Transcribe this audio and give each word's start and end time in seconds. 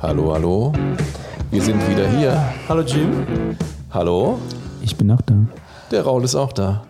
Hallo, 0.00 0.32
hallo. 0.32 0.72
Wir 1.50 1.62
sind 1.62 1.88
wieder 1.88 2.08
hier. 2.08 2.54
Hallo 2.68 2.82
Jim. 2.82 3.56
Hallo. 3.90 4.38
Ich 4.82 4.96
bin 4.96 5.10
auch 5.10 5.20
da. 5.22 5.34
Der 5.90 6.04
Raul 6.04 6.24
ist 6.24 6.34
auch 6.34 6.52
da. 6.52 6.84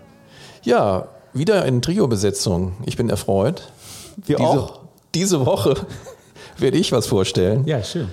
Ja, 0.62 1.08
wieder 1.32 1.64
in 1.64 1.82
Trio-Besetzung. 1.82 2.72
Ich 2.84 2.96
bin 2.96 3.08
erfreut. 3.08 3.72
Wir 4.16 4.36
diese, 4.36 4.48
auch. 4.48 4.80
Diese 5.14 5.46
Woche 5.46 5.74
werde 6.58 6.78
ich 6.78 6.92
was 6.92 7.06
vorstellen. 7.06 7.66
Ja, 7.66 7.82
schön. 7.82 8.08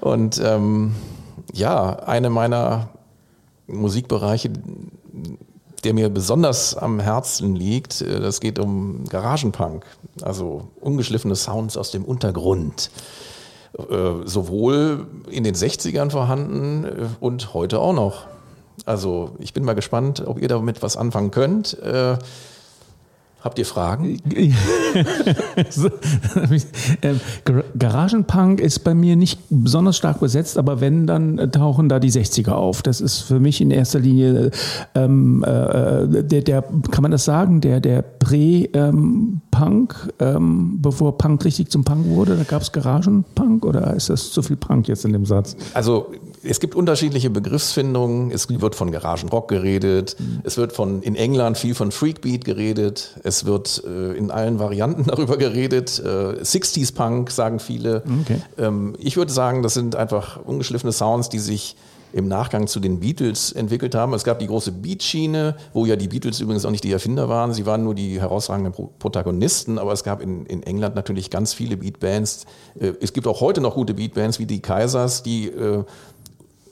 Und 0.00 0.40
ähm, 0.42 0.94
ja, 1.52 1.96
eine 2.00 2.30
meiner 2.30 2.88
Musikbereiche, 3.66 4.50
der 5.86 5.94
mir 5.94 6.08
besonders 6.08 6.76
am 6.76 6.98
Herzen 6.98 7.54
liegt, 7.54 8.00
äh, 8.00 8.18
das 8.20 8.40
geht 8.40 8.58
um 8.58 9.04
Garagenpunk. 9.04 9.86
Also 10.20 10.66
ungeschliffene 10.80 11.36
Sounds 11.36 11.76
aus 11.76 11.92
dem 11.92 12.04
Untergrund. 12.04 12.90
Äh, 13.78 14.26
sowohl 14.26 15.06
in 15.30 15.44
den 15.44 15.54
60ern 15.54 16.10
vorhanden 16.10 16.84
äh, 16.84 16.90
und 17.20 17.54
heute 17.54 17.78
auch 17.78 17.92
noch. 17.92 18.26
Also 18.84 19.36
ich 19.38 19.52
bin 19.52 19.62
mal 19.62 19.74
gespannt, 19.74 20.24
ob 20.26 20.42
ihr 20.42 20.48
damit 20.48 20.82
was 20.82 20.96
anfangen 20.96 21.30
könnt. 21.30 21.78
Äh, 23.46 23.48
Habt 23.48 23.58
ihr 23.58 23.66
Fragen? 23.66 24.20
Ähm, 27.02 27.20
Garagenpunk 27.78 28.60
ist 28.60 28.80
bei 28.80 28.94
mir 28.94 29.16
nicht 29.16 29.40
besonders 29.50 29.96
stark 29.96 30.20
besetzt, 30.20 30.58
aber 30.58 30.80
wenn, 30.80 31.06
dann 31.06 31.50
tauchen 31.52 31.88
da 31.88 31.98
die 31.98 32.10
60er 32.10 32.52
auf. 32.52 32.82
Das 32.82 33.00
ist 33.00 33.20
für 33.20 33.40
mich 33.40 33.60
in 33.60 33.70
erster 33.70 33.98
Linie, 33.98 34.50
ähm, 34.94 35.44
äh, 35.44 36.22
der, 36.22 36.42
der, 36.42 36.64
kann 36.90 37.02
man 37.02 37.10
das 37.10 37.24
sagen, 37.24 37.60
der, 37.60 37.80
der 37.80 38.02
Prä-Punk, 38.02 38.74
ähm, 40.20 40.78
bevor 40.80 41.18
Punk 41.18 41.44
richtig 41.44 41.70
zum 41.70 41.84
Punk 41.84 42.06
wurde, 42.06 42.36
da 42.36 42.44
gab 42.44 42.62
es 42.62 42.72
Garagenpunk 42.72 43.64
oder 43.64 43.94
ist 43.94 44.10
das 44.10 44.30
zu 44.30 44.42
viel 44.42 44.56
Punk 44.56 44.88
jetzt 44.88 45.04
in 45.04 45.12
dem 45.12 45.26
Satz? 45.26 45.56
Also 45.74 46.12
es 46.48 46.60
gibt 46.60 46.74
unterschiedliche 46.74 47.30
Begriffsfindungen. 47.30 48.30
Es 48.30 48.48
wird 48.48 48.74
von 48.74 48.90
Garagenrock 48.90 49.48
geredet. 49.48 50.16
Mhm. 50.18 50.40
Es 50.44 50.56
wird 50.56 50.72
von 50.72 51.02
in 51.02 51.16
England 51.16 51.58
viel 51.58 51.74
von 51.74 51.92
Freakbeat 51.92 52.44
geredet. 52.44 53.18
Es 53.22 53.44
wird 53.44 53.82
äh, 53.86 54.12
in 54.12 54.30
allen 54.30 54.58
Varianten 54.58 55.04
darüber 55.06 55.36
geredet. 55.36 55.98
Äh, 55.98 56.42
60s 56.42 56.94
Punk 56.94 57.30
sagen 57.30 57.58
viele. 57.58 58.02
Okay. 58.22 58.40
Ähm, 58.58 58.94
ich 58.98 59.16
würde 59.16 59.32
sagen, 59.32 59.62
das 59.62 59.74
sind 59.74 59.96
einfach 59.96 60.38
ungeschliffene 60.44 60.92
Sounds, 60.92 61.28
die 61.28 61.38
sich 61.38 61.76
im 62.12 62.28
Nachgang 62.28 62.66
zu 62.66 62.80
den 62.80 63.00
Beatles 63.00 63.52
entwickelt 63.52 63.94
haben. 63.94 64.14
Es 64.14 64.24
gab 64.24 64.38
die 64.38 64.46
große 64.46 64.72
Beat-Schiene, 64.72 65.56
wo 65.74 65.84
ja 65.84 65.96
die 65.96 66.08
Beatles 66.08 66.40
übrigens 66.40 66.64
auch 66.64 66.70
nicht 66.70 66.84
die 66.84 66.92
Erfinder 66.92 67.28
waren. 67.28 67.52
Sie 67.52 67.66
waren 67.66 67.84
nur 67.84 67.94
die 67.94 68.20
herausragenden 68.20 68.72
Protagonisten, 68.98 69.78
aber 69.78 69.92
es 69.92 70.02
gab 70.02 70.22
in, 70.22 70.46
in 70.46 70.62
England 70.62 70.94
natürlich 70.94 71.30
ganz 71.30 71.52
viele 71.52 71.76
Beatbands. 71.76 72.46
Äh, 72.80 72.92
es 73.00 73.12
gibt 73.12 73.26
auch 73.26 73.40
heute 73.40 73.60
noch 73.60 73.74
gute 73.74 73.92
Beatbands 73.92 74.38
wie 74.38 74.46
die 74.46 74.60
Kaisers, 74.60 75.22
die 75.22 75.48
äh, 75.48 75.84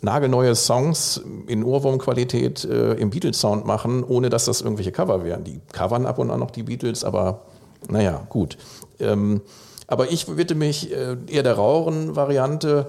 nagelneue 0.05 0.55
Songs 0.55 1.21
in 1.47 1.65
Ohrwurmqualität 1.65 2.65
äh, 2.65 2.95
im 2.95 3.11
Beatles-Sound 3.11 3.67
machen, 3.67 4.05
ohne 4.05 4.31
dass 4.31 4.45
das 4.45 4.61
irgendwelche 4.61 4.93
Cover 4.93 5.25
wären. 5.25 5.45
Die 5.45 5.61
covern 5.73 6.07
ab 6.07 6.19
und 6.19 6.31
an 6.31 6.41
noch 6.41 6.51
die 6.51 6.63
Beatles, 6.63 7.05
aber 7.05 7.43
naja, 7.89 8.27
gut. 8.29 8.57
Ähm, 9.01 9.41
aber 9.87 10.11
ich 10.11 10.37
widme 10.37 10.57
mich 10.57 10.93
äh, 10.93 11.17
eher 11.27 11.43
der 11.43 11.55
raueren 11.55 12.17
Variante, 12.17 12.87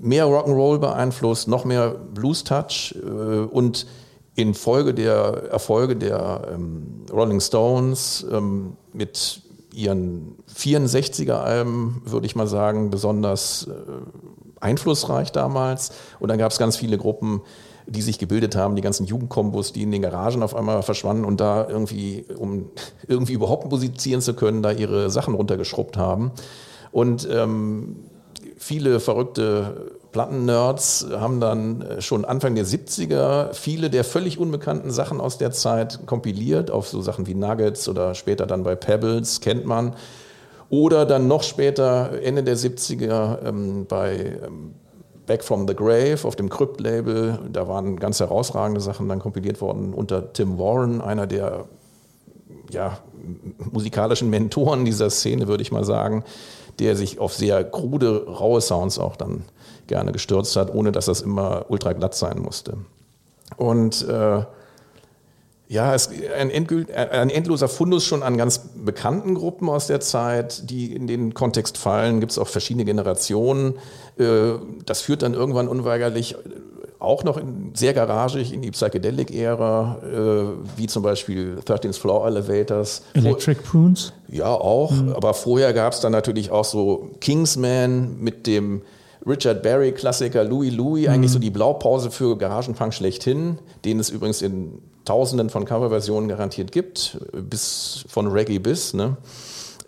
mehr 0.00 0.26
Rock'n'Roll 0.26 0.78
beeinflusst, 0.78 1.48
noch 1.48 1.64
mehr 1.64 1.90
Blues-Touch 1.90 2.96
äh, 2.96 3.08
und 3.08 3.86
infolge 4.34 4.94
der 4.94 5.50
Erfolge 5.50 5.96
der 5.96 6.48
ähm, 6.52 7.04
Rolling 7.12 7.40
Stones 7.40 8.26
ähm, 8.30 8.76
mit 8.92 9.42
ihren 9.72 10.36
64er-Alben, 10.54 12.02
würde 12.04 12.26
ich 12.26 12.36
mal 12.36 12.46
sagen, 12.46 12.90
besonders 12.90 13.68
äh, 13.68 14.43
einflussreich 14.64 15.30
damals. 15.30 15.92
Und 16.18 16.28
dann 16.28 16.38
gab 16.38 16.50
es 16.50 16.58
ganz 16.58 16.76
viele 16.76 16.98
Gruppen, 16.98 17.42
die 17.86 18.02
sich 18.02 18.18
gebildet 18.18 18.56
haben, 18.56 18.76
die 18.76 18.82
ganzen 18.82 19.04
Jugendkombos, 19.06 19.72
die 19.72 19.82
in 19.82 19.92
den 19.92 20.02
Garagen 20.02 20.42
auf 20.42 20.56
einmal 20.56 20.82
verschwanden 20.82 21.24
und 21.24 21.40
da 21.40 21.68
irgendwie, 21.68 22.24
um 22.36 22.70
irgendwie 23.08 23.34
überhaupt 23.34 23.70
musizieren 23.70 24.20
zu 24.20 24.34
können, 24.34 24.62
da 24.62 24.72
ihre 24.72 25.10
Sachen 25.10 25.34
runtergeschrubbt 25.34 25.96
haben. 25.96 26.32
Und 26.92 27.28
ähm, 27.30 27.96
viele 28.56 29.00
verrückte 29.00 29.92
Plattennerds 30.12 31.06
haben 31.10 31.40
dann 31.40 31.84
schon 31.98 32.24
Anfang 32.24 32.54
der 32.54 32.64
70er 32.64 33.52
viele 33.52 33.90
der 33.90 34.04
völlig 34.04 34.38
unbekannten 34.38 34.92
Sachen 34.92 35.20
aus 35.20 35.38
der 35.38 35.50
Zeit 35.50 36.06
kompiliert, 36.06 36.70
auf 36.70 36.88
so 36.88 37.02
Sachen 37.02 37.26
wie 37.26 37.34
Nuggets 37.34 37.88
oder 37.88 38.14
später 38.14 38.46
dann 38.46 38.62
bei 38.62 38.76
Pebbles, 38.76 39.40
kennt 39.40 39.66
man. 39.66 39.96
Oder 40.70 41.06
dann 41.06 41.28
noch 41.28 41.42
später, 41.42 42.22
Ende 42.22 42.42
der 42.42 42.56
70er, 42.56 43.46
ähm, 43.46 43.86
bei 43.86 44.38
ähm, 44.44 44.74
Back 45.26 45.42
from 45.42 45.66
the 45.66 45.74
Grave 45.74 46.18
auf 46.24 46.36
dem 46.36 46.50
Crypt-Label. 46.50 47.38
Da 47.50 47.68
waren 47.68 47.96
ganz 47.96 48.20
herausragende 48.20 48.80
Sachen 48.80 49.08
dann 49.08 49.20
kompiliert 49.20 49.60
worden 49.60 49.94
unter 49.94 50.32
Tim 50.32 50.58
Warren, 50.58 51.00
einer 51.00 51.26
der 51.26 51.64
ja, 52.70 52.98
musikalischen 53.72 54.30
Mentoren 54.30 54.84
dieser 54.84 55.10
Szene, 55.10 55.48
würde 55.48 55.62
ich 55.62 55.72
mal 55.72 55.84
sagen, 55.84 56.24
der 56.78 56.96
sich 56.96 57.20
auf 57.20 57.32
sehr 57.32 57.64
krude, 57.64 58.26
raue 58.26 58.60
Sounds 58.60 58.98
auch 58.98 59.16
dann 59.16 59.44
gerne 59.86 60.12
gestürzt 60.12 60.56
hat, 60.56 60.74
ohne 60.74 60.92
dass 60.92 61.06
das 61.06 61.22
immer 61.22 61.66
ultra 61.68 61.92
glatt 61.92 62.14
sein 62.14 62.40
musste. 62.40 62.78
Und 63.56 64.06
äh, 64.08 64.42
ja, 65.66 65.94
es, 65.94 66.10
ein, 66.38 66.50
ein 66.50 67.30
endloser 67.30 67.68
Fundus 67.68 68.04
schon 68.04 68.22
an 68.22 68.36
ganz 68.36 68.60
bekannten 68.84 69.34
Gruppen 69.34 69.68
aus 69.70 69.86
der 69.86 70.00
Zeit, 70.00 70.68
die 70.70 70.94
in 70.94 71.06
den 71.06 71.32
Kontext 71.32 71.78
fallen. 71.78 72.20
Gibt 72.20 72.32
es 72.32 72.38
auch 72.38 72.48
verschiedene 72.48 72.84
Generationen. 72.84 73.74
Äh, 74.18 74.54
das 74.84 75.00
führt 75.00 75.22
dann 75.22 75.32
irgendwann 75.34 75.68
unweigerlich 75.68 76.36
auch 76.98 77.24
noch 77.24 77.36
in, 77.36 77.72
sehr 77.74 77.94
garagig 77.94 78.52
in 78.52 78.62
die 78.62 78.70
Psychedelic-Ära, 78.70 79.98
äh, 80.02 80.78
wie 80.78 80.86
zum 80.86 81.02
Beispiel 81.02 81.58
13th 81.64 81.98
Floor 81.98 82.26
Elevators. 82.26 83.02
Electric 83.14 83.60
Prunes? 83.62 84.12
Ja, 84.28 84.48
auch. 84.48 84.90
Mhm. 84.90 85.12
Aber 85.12 85.34
vorher 85.34 85.72
gab 85.72 85.92
es 85.92 86.00
dann 86.00 86.12
natürlich 86.12 86.50
auch 86.50 86.64
so 86.64 87.10
Kingsman 87.20 88.18
mit 88.20 88.46
dem 88.46 88.82
Richard 89.26 89.62
Berry-Klassiker 89.62 90.44
Louis 90.44 90.72
Louis, 90.72 91.06
mhm. 91.06 91.14
eigentlich 91.14 91.32
so 91.32 91.38
die 91.38 91.50
Blaupause 91.50 92.10
für 92.10 92.36
Garagenpunk 92.36 92.92
schlechthin, 92.92 93.58
den 93.84 93.98
es 93.98 94.10
übrigens 94.10 94.42
in 94.42 94.80
Tausenden 95.04 95.50
von 95.50 95.64
Coverversionen 95.64 96.28
garantiert 96.28 96.72
gibt, 96.72 97.18
bis 97.32 98.04
von 98.08 98.26
Reggae 98.28 98.58
bis. 98.58 98.94
Ne? 98.94 99.16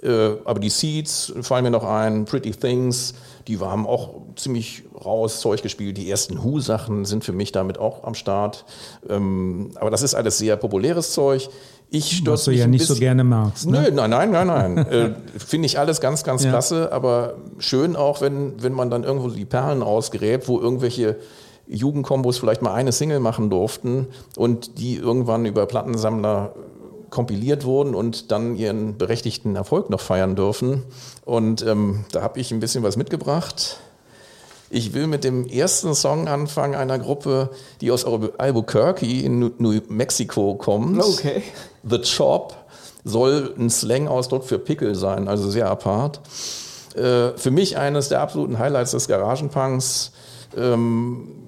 Äh, 0.03 0.37
aber 0.45 0.61
die 0.61 0.69
Seeds 0.69 1.33
fallen 1.43 1.65
mir 1.65 1.71
noch 1.71 1.85
ein, 1.85 2.25
Pretty 2.27 2.51
Things, 2.51 3.15
die 3.49 3.59
haben 3.61 3.87
auch 3.87 4.23
ziemlich 4.35 4.85
raues 5.05 5.41
Zeug 5.41 5.63
gespielt. 5.63 5.97
Die 5.97 6.11
ersten 6.11 6.43
Who-Sachen 6.43 7.05
sind 7.05 7.25
für 7.25 7.33
mich 7.33 7.53
damit 7.53 7.79
auch 7.79 8.05
am 8.05 8.15
Start. 8.15 8.65
Ähm, 9.09 9.71
aber 9.77 9.91
das 9.91 10.03
ist 10.03 10.15
alles 10.15 10.39
sehr 10.39 10.57
populäres 10.57 11.13
Zeug. 11.13 11.49
Ich 11.89 12.27
Was 12.27 12.45
du 12.45 12.51
ja 12.51 12.67
nicht 12.67 12.85
so 12.85 12.97
gerne 12.97 13.23
magst. 13.23 13.67
Ne? 13.67 13.83
Nö, 13.83 13.91
nein, 13.93 14.11
nein, 14.11 14.31
nein, 14.33 14.47
nein. 14.49 14.77
äh, 14.91 15.11
Finde 15.39 15.67
ich 15.67 15.79
alles 15.79 16.01
ganz, 16.01 16.25
ganz 16.25 16.43
ja. 16.43 16.51
klasse, 16.51 16.91
aber 16.93 17.35
schön 17.59 17.95
auch, 17.95 18.21
wenn, 18.21 18.61
wenn 18.61 18.73
man 18.73 18.91
dann 18.91 19.05
irgendwo 19.05 19.29
die 19.29 19.45
Perlen 19.45 19.85
ausgräbt, 19.85 20.49
wo 20.49 20.61
irgendwelche 20.61 21.17
Jugendkombos 21.69 22.39
vielleicht 22.39 22.63
mal 22.63 22.75
eine 22.75 22.93
Single 22.93 23.21
machen 23.21 23.51
durften 23.51 24.07
und 24.37 24.79
die 24.79 24.97
irgendwann 24.97 25.47
über 25.47 25.67
Plattensammler 25.67 26.55
kompiliert 27.11 27.65
wurden 27.65 27.95
und 27.95 28.31
dann 28.33 28.57
ihren 28.57 28.99
berechtigten 28.99 29.57
Erfolg 29.57 29.91
noch 29.91 30.01
feiern 30.01 30.37
dürfen. 30.37 30.85
Und 31.25 31.65
ähm, 31.65 32.05
da 32.13 32.23
habe 32.23 32.41
ich 32.41 32.51
ein 32.53 32.61
bisschen 32.61 32.83
was 32.83 32.97
mitgebracht. 32.97 33.79
Ich 34.69 34.95
will 34.95 35.07
mit 35.07 35.23
dem 35.23 35.47
ersten 35.47 35.95
Song 35.95 36.27
anfangen 36.27 36.75
einer 36.75 36.99
Gruppe, 36.99 37.51
die 37.81 37.93
aus 37.93 38.05
Albuquerque 38.05 39.07
in 39.07 39.53
New 39.59 39.81
Mexico 39.89 40.57
kommt. 40.57 41.01
Okay. 41.01 41.43
The 41.85 42.01
Chop 42.01 42.57
soll 43.05 43.55
ein 43.57 43.71
Slang-Ausdruck 43.71 44.45
für 44.45 44.59
Pickel 44.59 44.97
sein, 44.97 45.29
also 45.29 45.49
sehr 45.49 45.71
apart. 45.71 46.21
Äh, 46.97 47.37
für 47.37 47.53
mich 47.53 47.79
eines 47.79 48.09
der 48.09 48.21
absoluten 48.21 48.59
Highlights 48.59 48.91
des 48.91 49.07
Garagenpunks. 49.07 50.11
Ähm, 50.57 51.46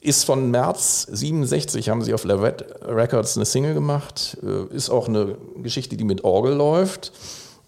ist 0.00 0.24
von 0.24 0.50
März 0.50 1.06
67, 1.10 1.88
haben 1.88 2.02
sie 2.02 2.14
auf 2.14 2.24
Levette 2.24 2.66
Records 2.82 3.36
eine 3.36 3.44
Single 3.44 3.74
gemacht. 3.74 4.38
Äh, 4.42 4.74
ist 4.74 4.90
auch 4.90 5.08
eine 5.08 5.36
Geschichte, 5.62 5.96
die 5.96 6.04
mit 6.04 6.24
Orgel 6.24 6.54
läuft. 6.54 7.12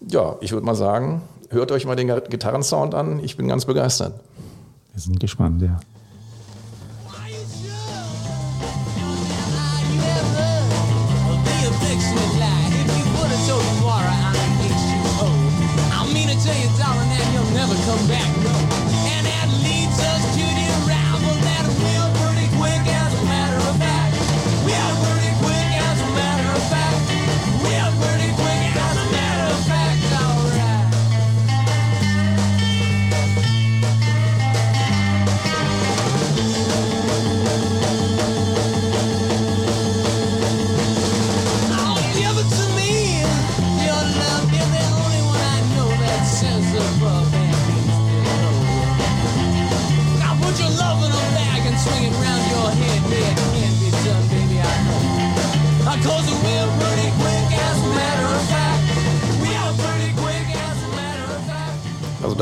Ja, 0.07 0.37
ich 0.41 0.51
würde 0.51 0.65
mal 0.65 0.75
sagen, 0.75 1.21
hört 1.49 1.71
euch 1.71 1.85
mal 1.85 1.95
den 1.95 2.07
Gitarrensound 2.07 2.95
an. 2.95 3.23
Ich 3.23 3.37
bin 3.37 3.47
ganz 3.47 3.65
begeistert. 3.65 4.13
Wir 4.93 5.01
sind 5.01 5.19
gespannt, 5.19 5.61
ja. 5.61 5.79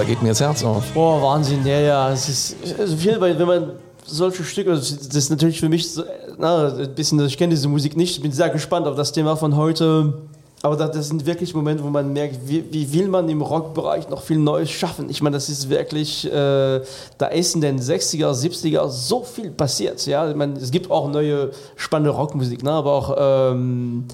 Geht 0.10 0.24
mir 0.24 0.30
das 0.30 0.42
Herz 0.42 0.64
auf. 0.64 0.84
Boah, 0.96 1.22
Wahnsinn, 1.22 1.64
ja, 1.64 1.80
ja. 1.80 2.12
Es 2.12 2.28
ist 2.28 2.56
also 2.80 2.98
viel, 2.98 3.22
wenn 3.22 3.46
man 3.46 3.74
solche 4.08 4.44
Stücke, 4.44 4.72
also 4.72 4.96
das 4.96 5.16
ist 5.16 5.30
natürlich 5.30 5.60
für 5.60 5.70
mich 5.70 5.92
so, 5.92 6.04
na, 6.40 6.74
ein 6.74 6.96
bisschen, 6.96 7.24
ich 7.24 7.38
kenne 7.38 7.52
diese 7.52 7.68
Musik 7.68 7.96
nicht, 7.96 8.16
ich 8.16 8.22
bin 8.22 8.32
sehr 8.32 8.50
gespannt 8.50 8.88
auf 8.88 8.96
das 8.96 9.12
Thema 9.12 9.36
von 9.36 9.56
heute. 9.56 10.16
Aber 10.64 10.76
das, 10.76 10.92
das 10.92 11.08
sind 11.10 11.28
wirklich 11.28 11.54
Momente, 11.54 11.84
wo 11.84 11.90
man 11.90 12.12
merkt, 12.12 12.40
wie, 12.48 12.66
wie 12.74 12.92
will 12.92 13.08
man 13.08 13.30
im 13.30 13.44
Rockbereich 13.44 14.10
noch 14.10 14.24
viel 14.24 14.40
Neues 14.40 14.72
schaffen. 14.72 15.12
Ich 15.12 15.22
meine, 15.22 15.38
das 15.38 15.48
ist 15.48 15.70
wirklich, 15.70 16.26
äh, 16.26 16.82
da 17.20 17.28
ist 17.28 17.54
in 17.54 17.62
den 17.62 17.80
60er, 17.80 18.32
70er 18.34 18.90
so 18.90 19.24
viel 19.24 19.52
passiert. 19.52 20.04
Ja? 20.08 20.28
Ich 20.28 20.36
meine, 20.36 20.54
es 20.54 20.72
gibt 20.72 20.90
auch 20.90 21.08
neue 21.08 21.52
spannende 21.76 22.10
Rockmusik, 22.10 22.64
ne? 22.64 22.72
aber 22.72 22.92
auch 22.92 23.16
ähm, 23.52 24.06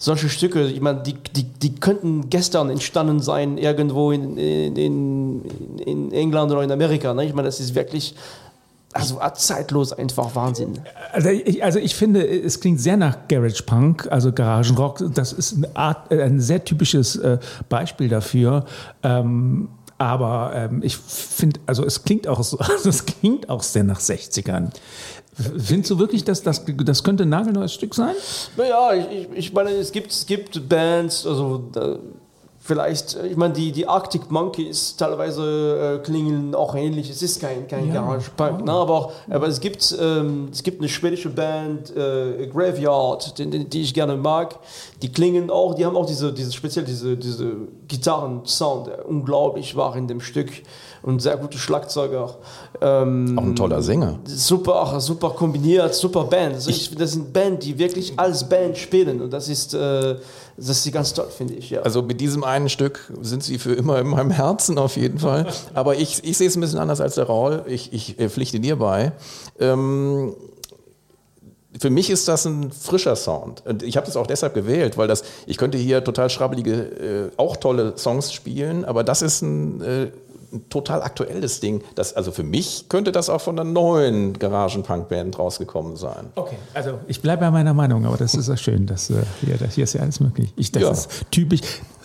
solche 0.00 0.30
Stücke, 0.30 0.66
ich 0.66 0.80
meine, 0.80 1.02
die, 1.02 1.14
die, 1.14 1.44
die 1.44 1.74
könnten 1.74 2.30
gestern 2.30 2.70
entstanden 2.70 3.20
sein, 3.20 3.58
irgendwo 3.58 4.12
in, 4.12 4.38
in, 4.38 5.44
in, 5.78 6.10
England 6.12 6.50
oder 6.50 6.62
in 6.62 6.72
Amerika. 6.72 7.12
Ne? 7.12 7.26
Ich 7.26 7.34
meine, 7.34 7.46
das 7.46 7.60
ist 7.60 7.74
wirklich 7.74 8.14
also 8.94 9.20
zeitlos 9.34 9.92
einfach 9.92 10.34
Wahnsinn. 10.34 10.80
Also 11.12 11.28
ich, 11.28 11.62
also 11.62 11.78
ich 11.78 11.94
finde, 11.94 12.26
es 12.26 12.60
klingt 12.60 12.80
sehr 12.80 12.96
nach 12.96 13.28
Garage 13.28 13.62
Punk, 13.62 14.08
also 14.10 14.32
Garagenrock. 14.32 15.04
Das 15.14 15.34
ist 15.34 15.54
eine 15.54 15.76
Art, 15.76 16.10
äh, 16.10 16.22
ein 16.22 16.40
sehr 16.40 16.64
typisches 16.64 17.16
äh, 17.16 17.38
Beispiel 17.68 18.08
dafür. 18.08 18.64
Ähm, 19.02 19.68
aber 19.98 20.52
ähm, 20.54 20.80
ich 20.82 20.96
finde, 20.96 21.60
also 21.66 21.84
es 21.84 22.04
klingt 22.04 22.26
auch 22.26 22.42
so, 22.42 22.58
also 22.58 22.88
es 22.88 23.04
klingt 23.04 23.50
auch 23.50 23.62
sehr 23.62 23.84
nach 23.84 24.00
60ern. 24.00 24.70
Findest 25.58 25.90
du 25.90 25.98
wirklich, 25.98 26.24
dass 26.24 26.42
das, 26.42 26.62
das 26.84 27.04
könnte 27.04 27.24
ein 27.24 27.28
nagelneues 27.28 27.72
Stück 27.72 27.94
sein? 27.94 28.14
Naja, 28.56 28.94
ich, 28.94 29.28
ich, 29.34 29.52
meine, 29.52 29.70
es 29.70 29.92
gibt, 29.92 30.10
es 30.12 30.26
gibt 30.26 30.68
Bands, 30.68 31.26
also 31.26 31.64
da, 31.72 31.98
vielleicht, 32.60 33.16
ich 33.24 33.36
meine, 33.36 33.54
die, 33.54 33.72
die 33.72 33.88
Arctic 33.88 34.30
Monkeys 34.30 34.94
teilweise 34.96 35.98
äh, 36.00 36.04
klingen 36.04 36.54
auch 36.54 36.74
ähnlich. 36.74 37.10
Es 37.10 37.22
ist 37.22 37.40
kein, 37.40 37.66
kein 37.66 37.88
Ja. 37.88 37.94
Garage 37.94 38.30
Punk, 38.36 38.64
ne? 38.64 38.72
aber, 38.72 38.94
auch, 38.94 39.12
aber 39.28 39.48
es, 39.48 39.60
gibt, 39.60 39.96
ähm, 40.00 40.48
es 40.52 40.62
gibt 40.62 40.80
eine 40.80 40.88
schwedische 40.88 41.30
Band, 41.30 41.94
äh, 41.96 42.46
Graveyard, 42.46 43.38
die, 43.38 43.48
die, 43.48 43.64
die 43.64 43.80
ich 43.82 43.94
gerne 43.94 44.16
mag. 44.16 44.58
Die 45.02 45.10
klingen 45.10 45.50
auch, 45.50 45.74
die 45.74 45.86
haben 45.86 45.96
auch 45.96 46.06
diese, 46.06 46.32
diese 46.32 46.52
speziell 46.52 46.84
diese, 46.84 47.16
diese 47.16 47.52
Gitarren-Sound, 47.88 48.86
der 48.88 49.08
unglaublich 49.08 49.74
war 49.74 49.96
in 49.96 50.06
dem 50.06 50.20
Stück 50.20 50.50
und 51.02 51.20
sehr 51.20 51.36
gute 51.36 51.58
Schlagzeuger. 51.58 52.36
Ähm, 52.80 53.38
Auch 53.38 53.42
ein 53.42 53.56
toller 53.56 53.82
Sänger. 53.82 54.18
super, 54.24 55.00
super 55.00 55.30
kombiniert, 55.30 55.94
super 55.94 56.24
Band. 56.24 56.54
Also 56.54 56.70
ich, 56.70 56.94
das 56.94 57.12
sind 57.12 57.32
Band, 57.32 57.64
die 57.64 57.78
wirklich 57.78 58.18
als 58.18 58.48
Band 58.48 58.76
spielen 58.76 59.20
und 59.20 59.32
das 59.32 59.48
ist, 59.48 59.74
äh, 59.74 60.16
das 60.56 60.84
ist 60.84 60.92
ganz 60.92 61.14
toll, 61.14 61.28
finde 61.36 61.54
ich. 61.54 61.70
Ja. 61.70 61.80
Also 61.82 62.02
mit 62.02 62.20
diesem 62.20 62.44
einen 62.44 62.68
Stück 62.68 63.12
sind 63.22 63.42
sie 63.42 63.58
für 63.58 63.72
immer 63.72 63.98
in 63.98 64.08
meinem 64.08 64.30
Herzen 64.30 64.78
auf 64.78 64.96
jeden 64.96 65.18
Fall. 65.18 65.46
Aber 65.74 65.96
ich, 65.96 66.22
ich 66.22 66.36
sehe 66.36 66.48
es 66.48 66.56
ein 66.56 66.60
bisschen 66.60 66.78
anders 66.78 67.00
als 67.00 67.14
der 67.14 67.24
Raul. 67.24 67.64
Ich, 67.66 67.92
ich 67.92 68.18
äh, 68.18 68.28
pflichte 68.28 68.60
dir 68.60 68.76
bei. 68.76 69.12
Ähm, 69.58 70.34
für 71.78 71.90
mich 71.90 72.10
ist 72.10 72.26
das 72.28 72.44
ein 72.46 72.72
frischer 72.72 73.14
Sound. 73.16 73.64
Und 73.64 73.82
ich 73.82 73.96
habe 73.96 74.06
das 74.06 74.16
auch 74.16 74.26
deshalb 74.26 74.54
gewählt, 74.54 74.98
weil 74.98 75.08
das, 75.08 75.22
ich 75.46 75.56
könnte 75.56 75.78
hier 75.78 76.02
total 76.02 76.28
schrabbelige, 76.28 76.72
äh, 76.72 77.30
auch 77.36 77.56
tolle 77.56 77.96
Songs 77.96 78.32
spielen, 78.32 78.84
aber 78.84 79.04
das 79.04 79.22
ist 79.22 79.42
ein, 79.42 79.80
äh, 79.80 79.84
ein 80.04 80.12
total 80.68 81.02
aktuelles 81.02 81.60
Ding. 81.60 81.82
Das, 81.94 82.14
also 82.14 82.32
für 82.32 82.42
mich 82.42 82.86
könnte 82.88 83.12
das 83.12 83.28
auch 83.30 83.40
von 83.40 83.58
einer 83.58 83.68
neuen 83.70 84.38
Garagen-Punk-Band 84.38 85.38
rausgekommen 85.38 85.96
sein. 85.96 86.26
Okay, 86.34 86.56
also 86.74 86.98
ich 87.06 87.20
bleibe 87.22 87.40
bei 87.42 87.50
meiner 87.50 87.74
Meinung, 87.74 88.04
aber 88.06 88.16
das 88.16 88.34
ist 88.34 88.48
ja 88.48 88.56
schön, 88.56 88.86
dass 88.86 89.10
äh, 89.10 89.22
hier, 89.44 89.56
das, 89.56 89.74
hier 89.74 89.84
ist 89.84 89.92
ja 89.94 90.02
alles 90.02 90.20
möglich. 90.20 90.52
Ich, 90.56 90.72
das 90.72 90.82
Ja. 90.82 90.90
ist 90.90 91.08
typisch. 91.30 91.60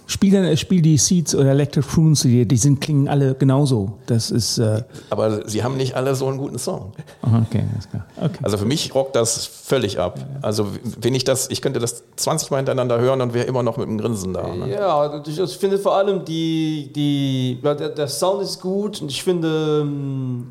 Spiel, 0.08 0.32
dann, 0.32 0.56
spiel 0.58 0.82
die 0.82 0.98
Seeds 0.98 1.34
oder 1.34 1.52
Electric 1.52 1.88
Prunes, 1.88 2.22
die, 2.22 2.48
die 2.48 2.58
sind, 2.58 2.80
klingen 2.80 3.08
alle 3.08 3.34
genauso. 3.34 3.98
Das 4.06 4.30
ist, 4.30 4.60
äh, 4.60 4.84
Aber 5.10 5.48
sie 5.50 5.64
haben 5.64 5.78
nicht 5.78 5.96
alle 5.96 6.14
so 6.16 6.28
einen 6.28 6.38
guten 6.38 6.60
Song. 6.60 6.92
okay, 7.22 7.64
alles 7.74 7.90
klar. 7.90 8.06
Okay. 8.18 8.40
Also 8.44 8.58
für 8.58 8.66
mich 8.66 8.94
rockt 8.94 9.16
das 9.16 9.46
völlig 9.46 10.00
ab. 10.00 10.20
Also 10.42 10.68
wenn 11.00 11.16
ich 11.16 11.24
das, 11.24 11.50
ich 11.50 11.62
könnte 11.62 11.80
das 11.80 12.04
20 12.18 12.52
Mal 12.52 12.58
hintereinander 12.58 13.00
hören 13.00 13.22
und 13.22 13.34
wäre 13.34 13.48
immer 13.48 13.64
noch 13.64 13.78
mit 13.78 13.88
dem 13.88 13.98
Grinsen 13.98 14.34
da. 14.34 14.48
Ne? 14.54 14.72
Ja, 14.72 15.22
ich, 15.26 15.40
ich 15.40 15.58
finde 15.58 15.80
vor 15.80 15.96
allem 15.96 16.24
die, 16.24 16.92
die 16.96 17.60
der, 17.64 17.90
der 17.90 18.08
Sound 18.08 18.44
ist 18.44 18.62
gut 18.62 19.02
und 19.02 19.10
ich 19.10 19.24
finde 19.24 19.82
ähm, 19.82 20.46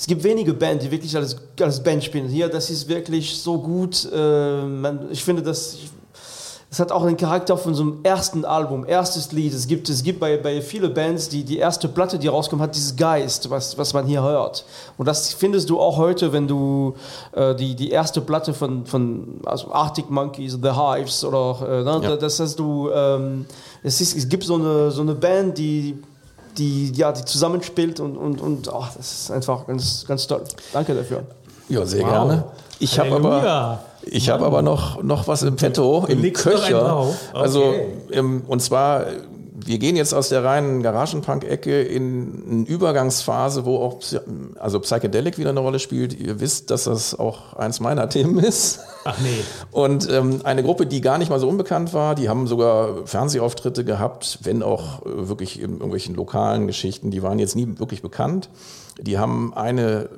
es 0.00 0.06
gibt 0.06 0.24
wenige 0.24 0.54
Bands, 0.54 0.82
die 0.82 0.90
wirklich 0.90 1.14
als, 1.14 1.36
als 1.60 1.82
Band 1.82 2.02
spielen. 2.02 2.26
Hier, 2.26 2.48
das 2.48 2.70
ist 2.70 2.88
wirklich 2.88 3.38
so 3.38 3.58
gut. 3.58 4.08
Äh, 4.10 4.62
man, 4.64 5.08
ich 5.10 5.22
finde, 5.22 5.42
das, 5.42 5.76
es 6.72 6.78
hat 6.78 6.92
auch 6.92 7.04
den 7.04 7.16
Charakter 7.16 7.58
von 7.58 7.74
so 7.74 7.82
einem 7.82 7.98
ersten 8.04 8.44
Album, 8.44 8.86
erstes 8.86 9.32
Lied. 9.32 9.52
Es 9.52 9.66
gibt, 9.66 9.88
es 9.88 10.04
gibt 10.04 10.20
bei, 10.20 10.36
bei 10.36 10.62
vielen 10.62 10.94
Bands, 10.94 11.28
die, 11.28 11.42
die 11.42 11.58
erste 11.58 11.88
Platte, 11.88 12.16
die 12.16 12.28
rauskommt, 12.28 12.62
hat 12.62 12.76
dieses 12.76 12.94
Geist, 12.94 13.50
was, 13.50 13.76
was 13.76 13.92
man 13.92 14.06
hier 14.06 14.22
hört. 14.22 14.64
Und 14.96 15.06
das 15.06 15.32
findest 15.32 15.68
du 15.68 15.80
auch 15.80 15.96
heute, 15.96 16.32
wenn 16.32 16.46
du 16.46 16.94
äh, 17.32 17.56
die, 17.56 17.74
die 17.74 17.90
erste 17.90 18.20
Platte 18.20 18.54
von, 18.54 18.86
von 18.86 19.40
also 19.44 19.72
Arctic 19.72 20.10
Monkeys, 20.10 20.58
The 20.62 20.70
Hives 20.70 21.24
oder 21.24 21.80
äh, 21.80 21.82
ne, 21.82 22.00
Ja. 22.04 22.16
das 22.16 22.38
hast 22.38 22.60
du, 22.60 22.88
ähm, 22.94 23.46
es, 23.82 24.00
ist, 24.00 24.16
es 24.16 24.28
gibt 24.28 24.44
so 24.44 24.54
eine, 24.54 24.92
so 24.92 25.02
eine 25.02 25.16
Band, 25.16 25.58
die, 25.58 26.00
die, 26.56 26.92
ja, 26.92 27.10
die 27.10 27.24
zusammenspielt 27.24 27.98
und, 27.98 28.16
und, 28.16 28.40
und 28.40 28.72
oh, 28.72 28.84
das 28.96 29.22
ist 29.22 29.30
einfach 29.32 29.66
ganz, 29.66 30.04
ganz 30.06 30.24
toll. 30.24 30.44
Danke 30.72 30.94
dafür. 30.94 31.24
Ja, 31.68 31.84
sehr 31.84 32.04
gerne. 32.04 32.44
Ich 32.78 32.96
habe 32.96 33.16
aber. 33.16 33.80
Ich 34.02 34.30
habe 34.30 34.44
aber 34.44 34.62
noch, 34.62 35.02
noch 35.02 35.28
was 35.28 35.42
im 35.42 35.56
Petto, 35.56 36.06
im 36.08 36.22
Köcher. 36.32 36.80
drauf? 36.80 37.16
Okay. 37.32 37.40
Also, 37.40 37.74
und 38.48 38.62
zwar, 38.62 39.06
wir 39.66 39.78
gehen 39.78 39.96
jetzt 39.96 40.14
aus 40.14 40.28
der 40.28 40.44
reinen 40.44 40.82
Garagenpunk-Ecke 40.82 41.82
in 41.82 42.42
eine 42.50 42.62
Übergangsphase, 42.66 43.64
wo 43.64 43.78
auch 43.78 44.00
also 44.58 44.80
Psychedelic 44.80 45.38
wieder 45.38 45.50
eine 45.50 45.60
Rolle 45.60 45.78
spielt. 45.78 46.18
Ihr 46.18 46.40
wisst, 46.40 46.70
dass 46.70 46.84
das 46.84 47.18
auch 47.18 47.54
eins 47.54 47.80
meiner 47.80 48.08
Themen 48.08 48.38
ist. 48.38 48.80
Ach 49.04 49.18
nee. 49.20 49.44
Und 49.70 50.10
ähm, 50.10 50.40
eine 50.44 50.62
Gruppe, 50.62 50.86
die 50.86 51.00
gar 51.00 51.18
nicht 51.18 51.30
mal 51.30 51.40
so 51.40 51.48
unbekannt 51.48 51.92
war, 51.94 52.14
die 52.14 52.28
haben 52.28 52.46
sogar 52.46 53.06
Fernsehauftritte 53.06 53.84
gehabt, 53.84 54.40
wenn 54.42 54.62
auch 54.62 55.04
äh, 55.04 55.28
wirklich 55.28 55.60
in 55.60 55.72
irgendwelchen 55.72 56.14
lokalen 56.14 56.66
Geschichten, 56.66 57.10
die 57.10 57.22
waren 57.22 57.38
jetzt 57.38 57.56
nie 57.56 57.78
wirklich 57.78 58.02
bekannt. 58.02 58.50
Die 59.00 59.18
haben 59.18 59.54
eine, 59.54 60.08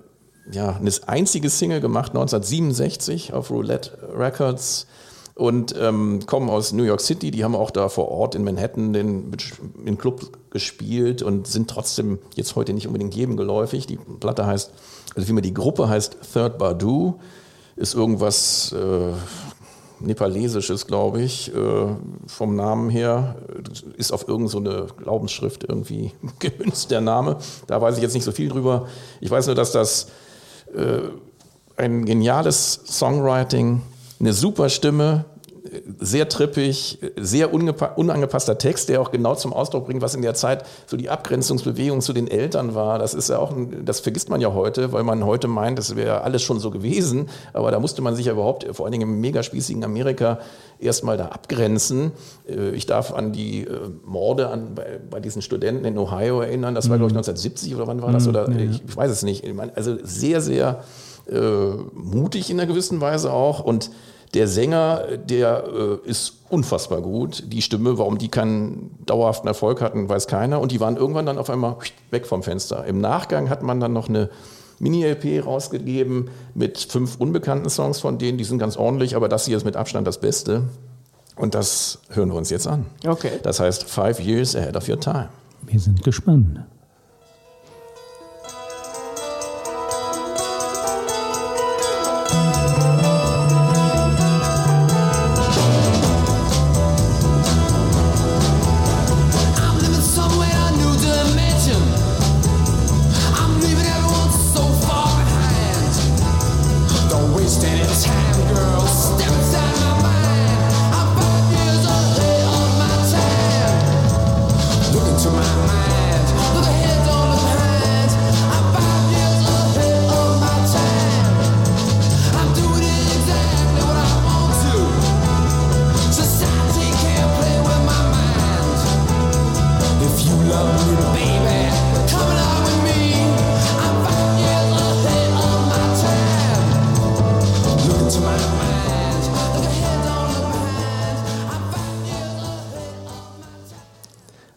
ja, 0.51 0.77
eine 0.77 0.91
einzige 1.07 1.51
Single 1.51 1.81
gemacht, 1.81 2.11
1967 2.11 3.33
auf 3.33 3.51
Roulette 3.51 3.99
Records 4.17 4.87
und 5.35 5.75
ähm, 5.79 6.27
kommen 6.27 6.51
aus 6.51 6.73
New 6.73 6.83
York 6.83 7.01
City. 7.01 7.31
Die 7.31 7.45
haben 7.45 7.55
auch 7.55 7.71
da 7.71 7.89
vor 7.89 8.09
Ort 8.09 8.35
in 8.35 8.45
Manhattan 8.45 8.93
den, 8.93 9.33
den 9.85 9.99
Club 9.99 10.39
gespielt 10.51 11.23
und 11.23 11.47
sind 11.47 11.71
trotzdem 11.71 12.19
jetzt 12.35 12.57
heute 12.57 12.75
nicht 12.75 12.87
unbedingt 12.87 13.15
jedem 13.15 13.37
geläufig. 13.37 13.87
Die 13.87 13.97
Platte 13.97 14.47
heißt, 14.47 14.73
also 15.15 15.27
vielmehr 15.27 15.43
die 15.43 15.55
Gruppe 15.55 15.89
heißt 15.89 16.19
Third 16.33 16.59
Badu, 16.59 17.15
ist 17.77 17.95
irgendwas 17.95 18.73
äh, 18.73 19.13
Nepalesisches, 20.01 20.87
glaube 20.87 21.23
ich, 21.23 21.55
äh, 21.55 21.87
vom 22.27 22.57
Namen 22.57 22.91
her. 22.91 23.37
Ist 23.97 24.13
auf 24.13 24.29
irgendeine 24.29 24.49
so 24.49 24.59
eine 24.59 24.87
Glaubensschrift 24.97 25.65
irgendwie 25.65 26.13
gemünzt, 26.39 26.91
der 26.91 27.01
Name. 27.01 27.39
Da 27.67 27.81
weiß 27.81 27.97
ich 27.97 28.03
jetzt 28.03 28.15
nicht 28.15 28.25
so 28.25 28.33
viel 28.33 28.49
drüber. 28.49 28.89
Ich 29.21 29.31
weiß 29.31 29.47
nur, 29.47 29.55
dass 29.55 29.73
das 29.73 30.09
ein 31.77 32.05
geniales 32.05 32.81
Songwriting, 32.87 33.83
eine 34.21 34.33
super 34.33 34.69
Stimme, 34.69 35.25
sehr 36.01 36.29
trippig, 36.29 36.99
sehr 37.21 37.55
unangepasster 37.55 38.59
Text, 38.59 38.89
der 38.89 39.01
auch 39.01 39.13
genau 39.13 39.35
zum 39.37 39.53
Ausdruck 39.53 39.87
bringt, 39.87 40.03
was 40.03 40.15
in 40.15 40.23
der 40.23 40.35
Zeit 40.35 40.65
so 40.87 40.97
die 40.97 41.09
Abgrenzungsbewegung 41.09 42.01
zu 42.01 42.13
den 42.13 42.27
Eltern 42.27 42.75
war. 42.75 42.99
Das 42.99 43.15
ist 43.15 43.29
ja 43.29 43.39
auch, 43.39 43.53
ein, 43.53 43.85
das 43.85 44.01
vergisst 44.01 44.29
man 44.29 44.41
ja 44.41 44.53
heute, 44.53 44.93
weil 44.93 45.05
man 45.05 45.25
heute 45.25 45.47
meint, 45.47 45.79
das 45.79 45.95
wäre 45.95 46.23
alles 46.23 46.43
schon 46.43 46.59
so 46.59 46.71
gewesen. 46.71 47.29
Aber 47.53 47.71
da 47.71 47.79
musste 47.79 48.03
man 48.03 48.17
sich 48.17 48.27
ja 48.27 48.33
überhaupt, 48.33 48.67
vor 48.73 48.87
allen 48.87 48.93
Dingen 48.93 49.09
im 49.09 49.21
megaspießigen 49.21 49.85
Amerika, 49.85 50.41
erstmal 50.81 51.17
da 51.17 51.27
abgrenzen. 51.27 52.11
Äh, 52.49 52.71
Ich 52.71 52.87
darf 52.87 53.13
an 53.13 53.33
die 53.33 53.63
äh, 53.63 53.91
Morde 54.05 54.49
an, 54.49 54.75
bei, 54.75 54.99
bei 55.11 55.21
diesen 55.21 55.43
Studenten 55.43 55.85
in 55.85 55.97
Ohio 55.97 56.41
erinnern. 56.41 56.75
Das 56.75 56.91
war, 56.91 56.99
glaube 56.99 57.13
ich, 57.13 57.17
1970 57.17 57.77
oder 57.77 57.87
wann 57.87 58.03
war 58.03 58.11
das? 58.11 58.27
Oder 58.27 58.49
ich, 58.49 58.83
ich 58.85 58.97
weiß 58.97 59.11
es 59.11 59.23
nicht. 59.23 59.45
Also 59.77 59.97
sehr, 60.03 60.41
sehr 60.41 60.83
äh, 61.31 61.39
mutig 61.95 62.51
in 62.51 62.59
einer 62.59 62.67
gewissen 62.67 63.01
Weise 63.01 63.33
auch. 63.33 63.61
Und 63.61 63.91
der 64.35 64.49
Sänger, 64.49 65.17
der 65.17 65.65
äh, 65.67 66.09
ist 66.09 66.45
unfassbar 66.49 67.03
gut. 67.03 67.45
Die 67.53 67.63
Stimme, 67.63 67.99
warum 67.99 68.19
die 68.19 68.29
keinen 68.29 68.97
dauerhaften 69.05 69.47
Erfolg 69.47 69.81
hatten, 69.81 70.09
weiß 70.09 70.27
keiner. 70.27 70.61
Und 70.61 70.73
die 70.73 70.81
waren 70.81 70.97
irgendwann 70.97 71.27
dann 71.27 71.39
auf 71.39 71.51
einmal 71.51 71.77
weg 72.11 72.27
vom 72.27 72.43
Fenster. 72.43 72.85
Im 72.87 73.01
Nachgang 73.01 73.51
hat 73.51 73.63
man 73.63 73.79
dann 73.81 73.93
noch 73.93 74.09
eine 74.09 74.31
Mini-LP 74.79 75.45
rausgegeben 75.45 76.31
mit 76.55 76.79
fünf 76.79 77.17
unbekannten 77.17 77.69
Songs 77.69 78.01
von 78.01 78.19
denen. 78.19 78.39
Die 78.39 78.45
sind 78.45 78.59
ganz 78.59 78.77
ordentlich, 78.77 79.17
aber 79.17 79.29
das 79.29 79.47
hier 79.47 79.57
ist 79.57 79.65
mit 79.65 79.77
Abstand 79.77 80.07
das 80.07 80.19
Beste. 80.19 80.65
Und 81.37 81.55
das 81.55 82.01
hören 82.11 82.31
wir 82.31 82.37
uns 82.37 82.51
jetzt 82.51 82.67
an. 82.67 82.87
Okay. 83.07 83.33
Das 83.43 83.61
heißt 83.61 83.85
Five 83.85 84.21
Years 84.21 84.57
Ahead 84.57 84.77
of 84.77 84.89
Your 84.89 85.01
Time. 85.01 85.29
Wir 85.63 85.79
sind 85.79 86.03
gespannt. 86.03 86.61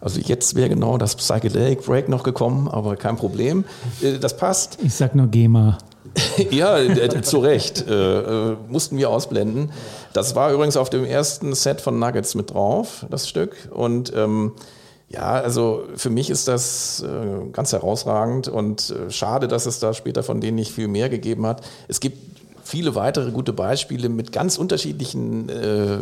Also 0.05 0.21
jetzt 0.21 0.53
wäre 0.53 0.69
genau 0.69 0.99
das 0.99 1.15
Psychedelic 1.15 1.83
Break 1.83 2.09
noch 2.09 2.21
gekommen, 2.21 2.67
aber 2.67 2.95
kein 2.95 3.17
Problem. 3.17 3.65
Äh, 4.03 4.19
Das 4.19 4.37
passt. 4.37 4.77
Ich 4.83 4.93
sag 4.93 5.15
nur 5.15 5.25
GEMA. 5.25 5.79
ja, 6.51 6.77
äh, 6.77 7.21
zu 7.23 7.39
Recht. 7.39 7.87
Äh, 7.87 8.51
äh, 8.51 8.55
mussten 8.69 8.99
wir 8.99 9.09
ausblenden. 9.09 9.71
Das 10.13 10.35
war 10.35 10.53
übrigens 10.53 10.77
auf 10.77 10.91
dem 10.91 11.05
ersten 11.05 11.55
Set 11.55 11.81
von 11.81 11.97
Nuggets 11.97 12.35
mit 12.35 12.53
drauf, 12.53 13.07
das 13.09 13.27
Stück. 13.27 13.55
Und 13.71 14.13
ähm, 14.15 14.51
ja, 15.09 15.31
also 15.31 15.85
für 15.95 16.11
mich 16.11 16.29
ist 16.29 16.47
das 16.47 17.03
äh, 17.03 17.49
ganz 17.51 17.73
herausragend 17.73 18.47
und 18.47 18.91
äh, 18.91 19.09
schade, 19.09 19.47
dass 19.47 19.65
es 19.65 19.79
da 19.79 19.95
später 19.95 20.21
von 20.21 20.39
denen 20.39 20.55
nicht 20.55 20.71
viel 20.71 20.87
mehr 20.87 21.09
gegeben 21.09 21.47
hat. 21.47 21.65
Es 21.87 21.99
gibt 21.99 22.19
viele 22.63 22.93
weitere 22.93 23.31
gute 23.31 23.53
Beispiele 23.53 24.09
mit 24.09 24.31
ganz 24.31 24.59
unterschiedlichen 24.59 25.49
äh, 25.49 25.97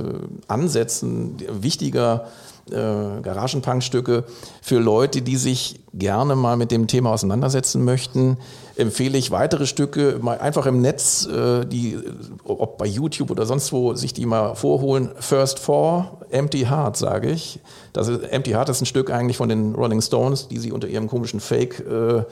Ansätzen 0.49 1.37
wichtiger 1.61 2.25
äh, 2.25 2.52
Garagenpunk-Stücke 2.71 4.23
für 4.61 4.79
Leute, 4.79 5.21
die 5.21 5.35
sich 5.35 5.81
gerne 5.93 6.35
mal 6.35 6.55
mit 6.55 6.71
dem 6.71 6.87
Thema 6.87 7.11
auseinandersetzen 7.11 7.83
möchten. 7.83 8.37
Empfehle 8.75 9.17
ich 9.17 9.31
weitere 9.31 9.65
Stücke 9.65 10.17
mal 10.21 10.39
einfach 10.39 10.65
im 10.65 10.81
Netz, 10.81 11.25
äh, 11.27 11.65
die, 11.65 11.99
ob 12.45 12.77
bei 12.77 12.85
YouTube 12.85 13.31
oder 13.31 13.45
sonst 13.45 13.73
wo, 13.73 13.93
sich 13.93 14.13
die 14.13 14.25
mal 14.25 14.55
vorholen. 14.55 15.11
First 15.19 15.59
Four, 15.59 16.19
Empty 16.29 16.61
Heart, 16.61 16.97
sage 16.97 17.29
ich. 17.29 17.59
Das 17.91 18.07
ist, 18.07 18.23
Empty 18.23 18.51
Heart 18.51 18.69
ist 18.69 18.81
ein 18.81 18.85
Stück 18.85 19.11
eigentlich 19.11 19.37
von 19.37 19.49
den 19.49 19.75
Rolling 19.75 20.01
Stones, 20.01 20.47
die 20.47 20.57
sie 20.57 20.71
unter 20.71 20.87
ihrem 20.87 21.07
komischen 21.07 21.41
Fake 21.41 21.79
äh, 21.79 22.23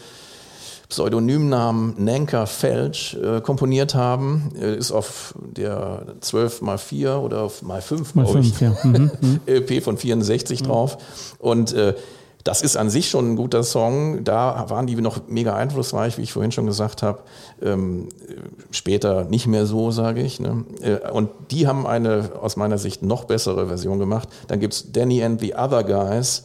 Pseudonymnamen 0.91 1.95
Nanker 1.97 2.45
Felch 2.47 3.17
äh, 3.23 3.39
komponiert 3.39 3.95
haben. 3.95 4.51
Äh, 4.59 4.75
ist 4.75 4.91
auf 4.91 5.33
der 5.39 6.03
12 6.19 6.61
x 6.61 6.83
4 6.83 7.15
oder 7.15 7.43
auf 7.43 7.61
mal 7.61 7.81
5, 7.81 8.13
Mal 8.13 8.25
glaube 8.25 8.41
ich, 8.41 8.53
fünf, 8.53 8.83
ja. 8.83 8.89
Mhm. 8.89 9.39
LP 9.47 9.81
von 9.81 9.97
64 9.97 10.63
drauf. 10.63 10.97
Und 11.39 11.71
äh, 11.71 11.95
das 12.43 12.61
ist 12.61 12.75
an 12.75 12.89
sich 12.89 13.09
schon 13.09 13.31
ein 13.31 13.35
guter 13.37 13.63
Song. 13.63 14.25
Da 14.25 14.65
waren 14.67 14.85
die 14.85 14.97
noch 14.97 15.29
mega 15.29 15.55
einflussreich, 15.55 16.17
wie 16.17 16.23
ich 16.23 16.33
vorhin 16.33 16.51
schon 16.51 16.65
gesagt 16.65 17.03
habe. 17.03 17.21
Ähm, 17.61 18.09
äh, 18.27 18.33
später 18.71 19.23
nicht 19.23 19.47
mehr 19.47 19.65
so, 19.65 19.91
sage 19.91 20.21
ich. 20.21 20.41
Ne? 20.41 20.65
Äh, 20.81 21.09
und 21.09 21.29
die 21.51 21.67
haben 21.67 21.87
eine 21.87 22.31
aus 22.41 22.57
meiner 22.57 22.77
Sicht 22.77 23.01
noch 23.01 23.23
bessere 23.23 23.67
Version 23.67 23.97
gemacht. 23.97 24.27
Dann 24.49 24.59
gibt's 24.59 24.91
Danny 24.91 25.23
and 25.23 25.39
the 25.39 25.55
Other 25.55 25.85
Guys 25.85 26.43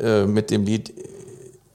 äh, 0.00 0.26
mit 0.26 0.50
dem 0.50 0.64
Lied 0.64 0.92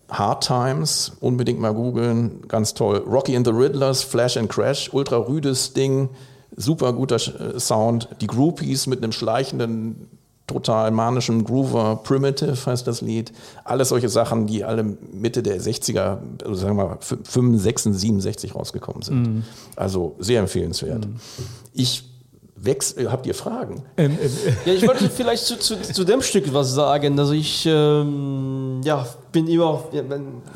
Hard 0.09 0.43
Times, 0.43 1.11
unbedingt 1.19 1.59
mal 1.59 1.73
googeln, 1.73 2.47
ganz 2.47 2.73
toll. 2.73 3.03
Rocky 3.05 3.35
and 3.35 3.45
the 3.45 3.53
Riddlers, 3.53 4.03
Flash 4.03 4.37
and 4.37 4.49
Crash, 4.49 4.89
ultra 4.93 5.17
rüdes 5.17 5.73
Ding, 5.73 6.09
super 6.55 6.93
guter 6.93 7.15
äh, 7.17 7.59
Sound. 7.59 8.07
Die 8.21 8.27
Groupies 8.27 8.87
mit 8.87 9.03
einem 9.03 9.11
schleichenden, 9.11 10.07
total 10.47 10.89
manischen 10.89 11.43
Groover, 11.43 11.99
Primitive 12.03 12.57
heißt 12.65 12.87
das 12.87 13.01
Lied. 13.01 13.31
Alles 13.63 13.89
solche 13.89 14.09
Sachen, 14.09 14.47
die 14.47 14.63
alle 14.63 14.83
Mitte 14.83 15.43
der 15.43 15.61
60er, 15.61 16.17
also 16.43 16.55
sagen 16.55 16.75
wir 16.75 16.85
mal 16.85 16.97
65, 16.99 17.93
67 17.93 18.55
rausgekommen 18.55 19.03
sind. 19.03 19.43
Also 19.75 20.15
sehr 20.17 20.39
empfehlenswert. 20.39 21.07
Ich 21.73 22.03
wechsle, 22.55 23.11
habt 23.11 23.25
ihr 23.27 23.35
Fragen? 23.35 23.83
Ähm, 23.95 24.17
äh, 24.19 24.69
Ja, 24.69 24.73
ich 24.73 24.87
wollte 24.87 25.09
vielleicht 25.09 25.45
zu, 25.45 25.57
zu, 25.59 25.79
zu 25.81 26.03
dem 26.03 26.21
Stück 26.21 26.51
was 26.53 26.73
sagen. 26.73 27.17
Also 27.19 27.33
ich 27.33 27.65
ähm, 27.67 28.81
ja, 28.83 29.05
bin 29.31 29.47
immer, 29.47 29.83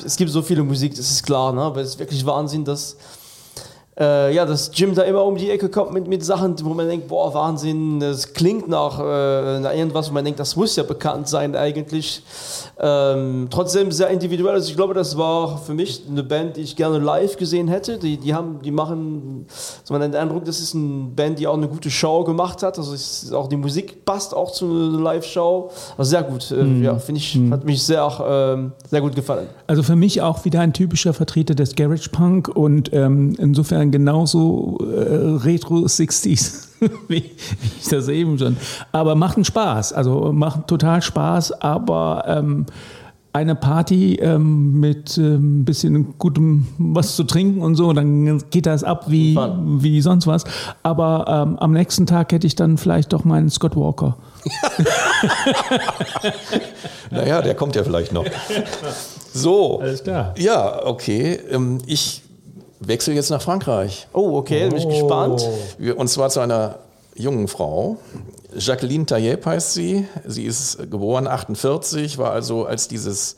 es 0.03 0.15
gibt 0.15 0.31
so 0.31 0.41
viele 0.41 0.63
Musik, 0.63 0.95
das 0.95 1.11
ist 1.11 1.23
klar, 1.23 1.53
ne? 1.53 1.61
aber 1.61 1.81
es 1.81 1.89
ist 1.89 1.99
wirklich 1.99 2.25
Wahnsinn, 2.25 2.65
dass, 2.65 2.97
äh, 3.99 4.33
ja, 4.33 4.45
dass 4.45 4.71
Jim 4.73 4.95
da 4.95 5.03
immer 5.03 5.23
um 5.23 5.35
die 5.35 5.49
Ecke 5.49 5.69
kommt 5.69 5.93
mit, 5.93 6.07
mit 6.07 6.23
Sachen, 6.25 6.55
wo 6.63 6.73
man 6.73 6.87
denkt, 6.87 7.07
boah, 7.07 7.33
Wahnsinn, 7.33 7.99
das 7.99 8.33
klingt 8.33 8.67
nach, 8.67 8.99
äh, 8.99 9.59
nach 9.59 9.73
irgendwas, 9.73 10.09
wo 10.09 10.13
man 10.13 10.25
denkt, 10.25 10.39
das 10.39 10.55
muss 10.55 10.75
ja 10.75 10.83
bekannt 10.83 11.27
sein 11.27 11.55
eigentlich. 11.55 12.23
Ähm, 12.79 13.47
trotzdem 13.49 13.91
sehr 13.91 14.09
individuell. 14.09 14.55
Also 14.55 14.69
ich 14.69 14.75
glaube, 14.75 14.93
das 14.93 15.17
war 15.17 15.57
für 15.59 15.73
mich 15.73 16.03
eine 16.09 16.23
Band, 16.23 16.57
die 16.57 16.61
ich 16.61 16.75
gerne 16.75 16.97
live 16.97 17.37
gesehen 17.37 17.67
hätte. 17.67 17.97
Die, 17.97 18.17
die 18.17 18.33
haben, 18.33 18.59
die 18.63 18.71
machen, 18.71 19.45
so 19.83 19.93
man 19.93 20.01
den 20.01 20.15
Eindruck, 20.15 20.45
das 20.45 20.59
ist 20.59 20.73
eine 20.73 21.09
Band, 21.15 21.39
die 21.39 21.47
auch 21.47 21.57
eine 21.57 21.67
gute 21.67 21.91
Show 21.91 22.23
gemacht 22.23 22.63
hat. 22.63 22.77
Also 22.77 22.93
ist 22.93 23.31
auch 23.33 23.47
die 23.47 23.57
Musik 23.57 24.05
passt 24.05 24.35
auch 24.35 24.51
zu 24.51 24.65
einer 24.65 24.99
Live-Show. 24.99 25.69
Also 25.97 26.09
sehr 26.09 26.23
gut. 26.23 26.51
Äh, 26.51 26.83
Ja, 26.83 26.97
finde 26.97 27.19
ich, 27.19 27.39
hat 27.51 27.63
mich 27.63 27.83
sehr, 27.83 28.09
ähm, 28.27 28.71
sehr 28.89 29.01
gut 29.01 29.15
gefallen. 29.15 29.47
Also 29.67 29.83
für 29.83 29.95
mich 29.95 30.21
auch 30.21 30.43
wieder 30.45 30.59
ein 30.61 30.73
typischer 30.73 31.13
Vertreter 31.13 31.55
des 31.55 31.75
Garage 31.75 32.09
Punk 32.09 32.49
und 32.49 32.91
ähm, 32.93 33.35
insofern 33.37 33.82
genauso 33.91 34.77
äh, 34.81 35.43
Retro 35.43 35.77
60s, 35.85 36.67
wie, 37.07 37.31
ich 37.79 37.87
das 37.89 38.07
eben 38.07 38.37
schon. 38.37 38.57
Aber 38.91 39.15
macht 39.15 39.37
einen 39.37 39.45
Spaß, 39.45 39.93
also 39.93 40.31
macht 40.31 40.67
total 40.67 41.01
Spaß, 41.01 41.61
aber 41.61 42.23
ähm, 42.27 42.65
eine 43.33 43.55
Party 43.55 44.15
ähm, 44.15 44.79
mit 44.79 45.17
ähm, 45.17 45.61
ein 45.61 45.65
bisschen 45.65 46.17
gutem 46.19 46.67
was 46.77 47.15
zu 47.15 47.23
trinken 47.23 47.61
und 47.61 47.75
so, 47.75 47.91
dann 47.91 48.37
geht 48.51 48.67
das 48.67 48.83
ab 48.83 49.05
wie, 49.07 49.35
wie 49.35 50.01
sonst 50.01 50.27
was. 50.27 50.43
Aber 50.83 51.25
ähm, 51.27 51.57
am 51.57 51.73
nächsten 51.73 52.05
Tag 52.05 52.31
hätte 52.31 52.45
ich 52.45 52.55
dann 52.55 52.77
vielleicht 52.77 53.11
doch 53.11 53.23
meinen 53.25 53.49
Scott 53.49 53.75
Walker. 53.75 54.17
Naja, 57.11 57.41
der 57.41 57.53
kommt 57.55 57.75
ja 57.75 57.83
vielleicht 57.83 58.11
noch. 58.13 58.25
So. 59.35 59.79
Alles 59.79 60.03
klar. 60.03 60.35
Ja, 60.37 60.85
okay. 60.85 61.39
Ähm, 61.49 61.79
Ich 61.87 62.21
wechsle 62.87 63.13
jetzt 63.13 63.29
nach 63.29 63.41
Frankreich. 63.41 64.07
Oh, 64.13 64.37
okay, 64.37 64.67
bin 64.69 64.77
ich 64.77 64.87
gespannt. 64.87 65.47
Wir- 65.77 65.97
Und 65.97 66.07
zwar 66.09 66.29
zu 66.29 66.39
einer 66.39 66.79
jungen 67.15 67.47
Frau. 67.47 67.97
Jacqueline 68.57 69.05
Taillep 69.05 69.45
heißt 69.45 69.73
sie. 69.73 70.05
Sie 70.25 70.43
ist 70.45 70.77
geboren 70.91 71.27
48, 71.27 72.17
war 72.17 72.31
also, 72.31 72.65
als 72.65 72.87
dieses 72.87 73.35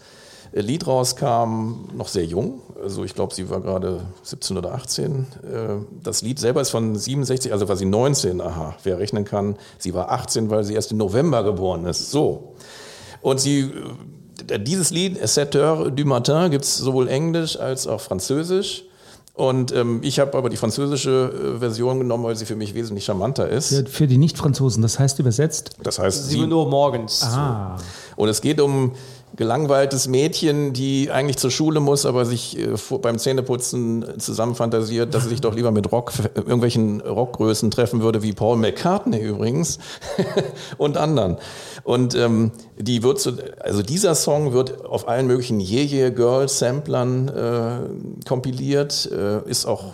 Lied 0.54 0.88
rauskam, 0.88 1.90
noch 1.96 2.08
sehr 2.08 2.24
jung. 2.26 2.62
Also 2.82 3.04
ich 3.04 3.14
glaube, 3.14 3.34
sie 3.34 3.50
war 3.50 3.60
gerade 3.62 4.02
17 4.24 4.58
oder 4.58 4.74
18. 4.74 5.12
Äh, 5.44 5.86
Das 6.04 6.22
Lied 6.22 6.40
selber 6.40 6.62
ist 6.62 6.70
von 6.70 6.96
67, 6.96 7.52
also 7.52 7.68
war 7.68 7.76
sie 7.76 7.86
19, 7.86 8.40
aha, 8.42 8.76
wer 8.84 9.00
rechnen 9.00 9.26
kann. 9.26 9.56
Sie 9.80 9.94
war 9.94 10.12
18, 10.12 10.50
weil 10.50 10.64
sie 10.64 10.74
erst 10.74 10.92
im 10.92 10.98
November 10.98 11.44
geboren 11.44 11.86
ist. 11.86 12.12
So. 12.12 12.54
Und 13.22 13.40
sie, 13.42 13.72
äh, 14.50 14.60
dieses 14.60 14.92
Lied, 14.92 15.26
Sept 15.28 15.56
heures 15.56 15.92
du 15.94 16.06
matin, 16.06 16.52
gibt 16.52 16.64
es 16.64 16.78
sowohl 16.78 17.08
Englisch 17.10 17.60
als 17.60 17.88
auch 17.88 18.00
Französisch. 18.00 18.86
Und 19.36 19.74
ähm, 19.74 20.00
ich 20.02 20.20
habe 20.20 20.38
aber 20.38 20.50
die 20.50 20.56
französische 20.56 21.56
äh, 21.56 21.60
Version 21.60 22.00
genommen, 22.00 22.24
weil 22.24 22.38
sie 22.38 22.46
für 22.46 22.56
mich 22.56 22.74
wesentlich 22.74 23.04
charmanter 23.04 23.50
ist. 23.50 23.68
Für, 23.68 23.86
für 23.86 24.08
die 24.08 24.18
Nicht-Franzosen, 24.18 24.82
das 24.82 24.98
heißt 24.98 25.20
übersetzt. 25.20 25.72
Das 25.84 26.00
heißt, 26.00 26.30
7 26.30 26.50
sie, 26.50 26.54
Uhr 26.54 26.70
morgens. 26.70 27.22
Ah. 27.24 27.76
und 28.16 28.30
es 28.30 28.40
geht 28.40 28.62
um 28.62 28.94
gelangweiltes 29.36 30.08
Mädchen, 30.08 30.74
die 30.74 31.12
eigentlich 31.12 31.38
zur 31.38 31.52
Schule 31.52 31.80
muss, 31.80 32.06
aber 32.06 32.26
sich 32.26 32.58
äh, 32.58 32.76
beim 33.02 33.18
Zähneputzen 33.18 34.20
zusammenfantasiert, 34.20 35.14
dass 35.14 35.24
sie 35.24 35.30
sich 35.30 35.42
doch 35.42 35.56
lieber 35.56 35.72
mit 35.72 35.92
Rock, 35.92 36.14
irgendwelchen 36.36 37.02
Rockgrößen 37.02 37.72
treffen 37.72 38.02
würde, 38.02 38.24
wie 38.24 38.34
Paul 38.34 38.58
McCartney 38.58 39.20
übrigens 39.20 39.80
und 40.78 40.98
anderen. 40.98 41.38
Und 41.84 42.16
ähm, 42.16 42.52
die 42.78 43.04
wird 43.04 43.20
so, 43.20 43.34
also 43.60 43.82
dieser 43.82 44.16
Song 44.16 44.54
wird 44.54 44.86
auf 44.86 45.08
allen 45.08 45.28
möglichen 45.28 45.60
Yeah 45.60 46.10
Girl 46.10 46.48
Samplern 46.48 47.28
äh, 47.28 48.26
kompiliert, 48.28 49.10
äh, 49.12 49.48
ist 49.50 49.66
auch 49.66 49.94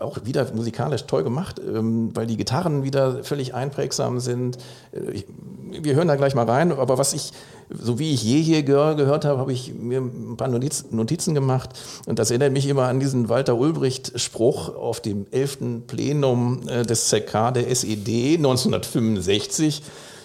auch 0.00 0.18
wieder 0.24 0.46
musikalisch 0.54 1.04
toll 1.06 1.24
gemacht, 1.24 1.60
ähm, 1.60 2.10
weil 2.14 2.26
die 2.26 2.36
Gitarren 2.36 2.84
wieder 2.84 3.24
völlig 3.24 3.54
einprägsam 3.54 4.20
sind. 4.20 4.58
Äh, 4.92 5.10
ich, 5.12 5.26
wir 5.70 5.94
hören 5.94 6.08
da 6.08 6.16
gleich 6.16 6.34
mal 6.34 6.48
rein, 6.48 6.72
aber 6.72 6.98
was 6.98 7.14
ich, 7.14 7.32
so 7.78 7.98
wie 7.98 8.12
ich 8.12 8.22
je 8.22 8.40
hier 8.40 8.62
gehört 8.62 9.24
habe, 9.24 9.38
habe 9.38 9.52
ich 9.52 9.74
mir 9.74 10.00
ein 10.00 10.36
paar 10.36 10.48
Notiz, 10.48 10.86
Notizen 10.90 11.34
gemacht 11.34 11.70
und 12.06 12.18
das 12.18 12.30
erinnert 12.30 12.52
mich 12.52 12.66
immer 12.66 12.84
an 12.84 13.00
diesen 13.00 13.28
Walter 13.28 13.56
Ulbricht-Spruch 13.56 14.74
auf 14.74 15.00
dem 15.00 15.26
11. 15.30 15.86
Plenum 15.86 16.68
äh, 16.68 16.84
des 16.84 17.08
ZK 17.08 17.52
der 17.54 17.70
SED 17.70 18.36
1965. 18.36 19.82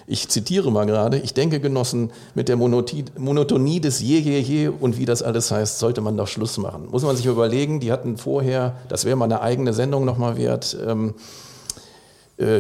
Ich 0.10 0.30
zitiere 0.30 0.72
mal 0.72 0.86
gerade, 0.86 1.18
ich 1.18 1.34
denke, 1.34 1.60
Genossen, 1.60 2.12
mit 2.34 2.48
der 2.48 2.56
Monotonie 2.56 3.82
des 3.82 4.00
Je, 4.00 4.20
Je, 4.20 4.40
Je 4.40 4.68
und 4.70 4.98
wie 4.98 5.04
das 5.04 5.22
alles 5.22 5.52
heißt, 5.52 5.80
sollte 5.80 6.00
man 6.00 6.16
doch 6.16 6.30
Schluss 6.30 6.58
machen. 6.58 6.88
Muss 6.90 7.04
man 7.04 7.18
sich 7.18 7.26
überlegen, 7.26 7.82
die 7.82 7.92
hatten 7.92 8.16
vorher, 8.16 8.78
das 8.88 9.04
wäre 9.04 9.18
mal 9.18 9.26
eine 9.26 9.42
eigene 9.42 9.74
Sendung 9.74 10.06
nochmal 10.06 10.38
wert, 10.38 10.78
ähm, 10.88 11.10
äh, 11.10 11.47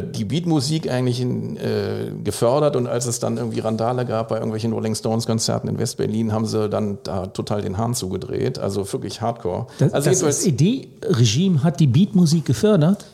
die 0.01 0.25
Beatmusik 0.25 0.89
eigentlich 0.89 1.21
in, 1.21 1.55
äh, 1.57 2.11
gefördert 2.23 2.75
und 2.75 2.87
als 2.87 3.05
es 3.05 3.19
dann 3.19 3.37
irgendwie 3.37 3.59
Randale 3.59 4.05
gab 4.05 4.29
bei 4.29 4.35
irgendwelchen 4.37 4.73
Rolling 4.73 4.95
Stones 4.95 5.27
Konzerten 5.27 5.67
in 5.67 5.77
Westberlin, 5.77 6.33
haben 6.33 6.45
sie 6.47 6.67
dann 6.67 6.97
da 7.03 7.27
total 7.27 7.61
den 7.61 7.77
Hahn 7.77 7.93
zugedreht. 7.93 8.57
Also 8.57 8.91
wirklich 8.91 9.21
Hardcore. 9.21 9.67
Das, 9.77 9.93
also 9.93 10.09
das 10.09 10.19
jedenfalls- 10.21 10.43
SED-Regime 10.43 11.63
hat 11.63 11.79
die 11.79 11.87
Beatmusik 11.87 12.45
gefördert. 12.45 13.05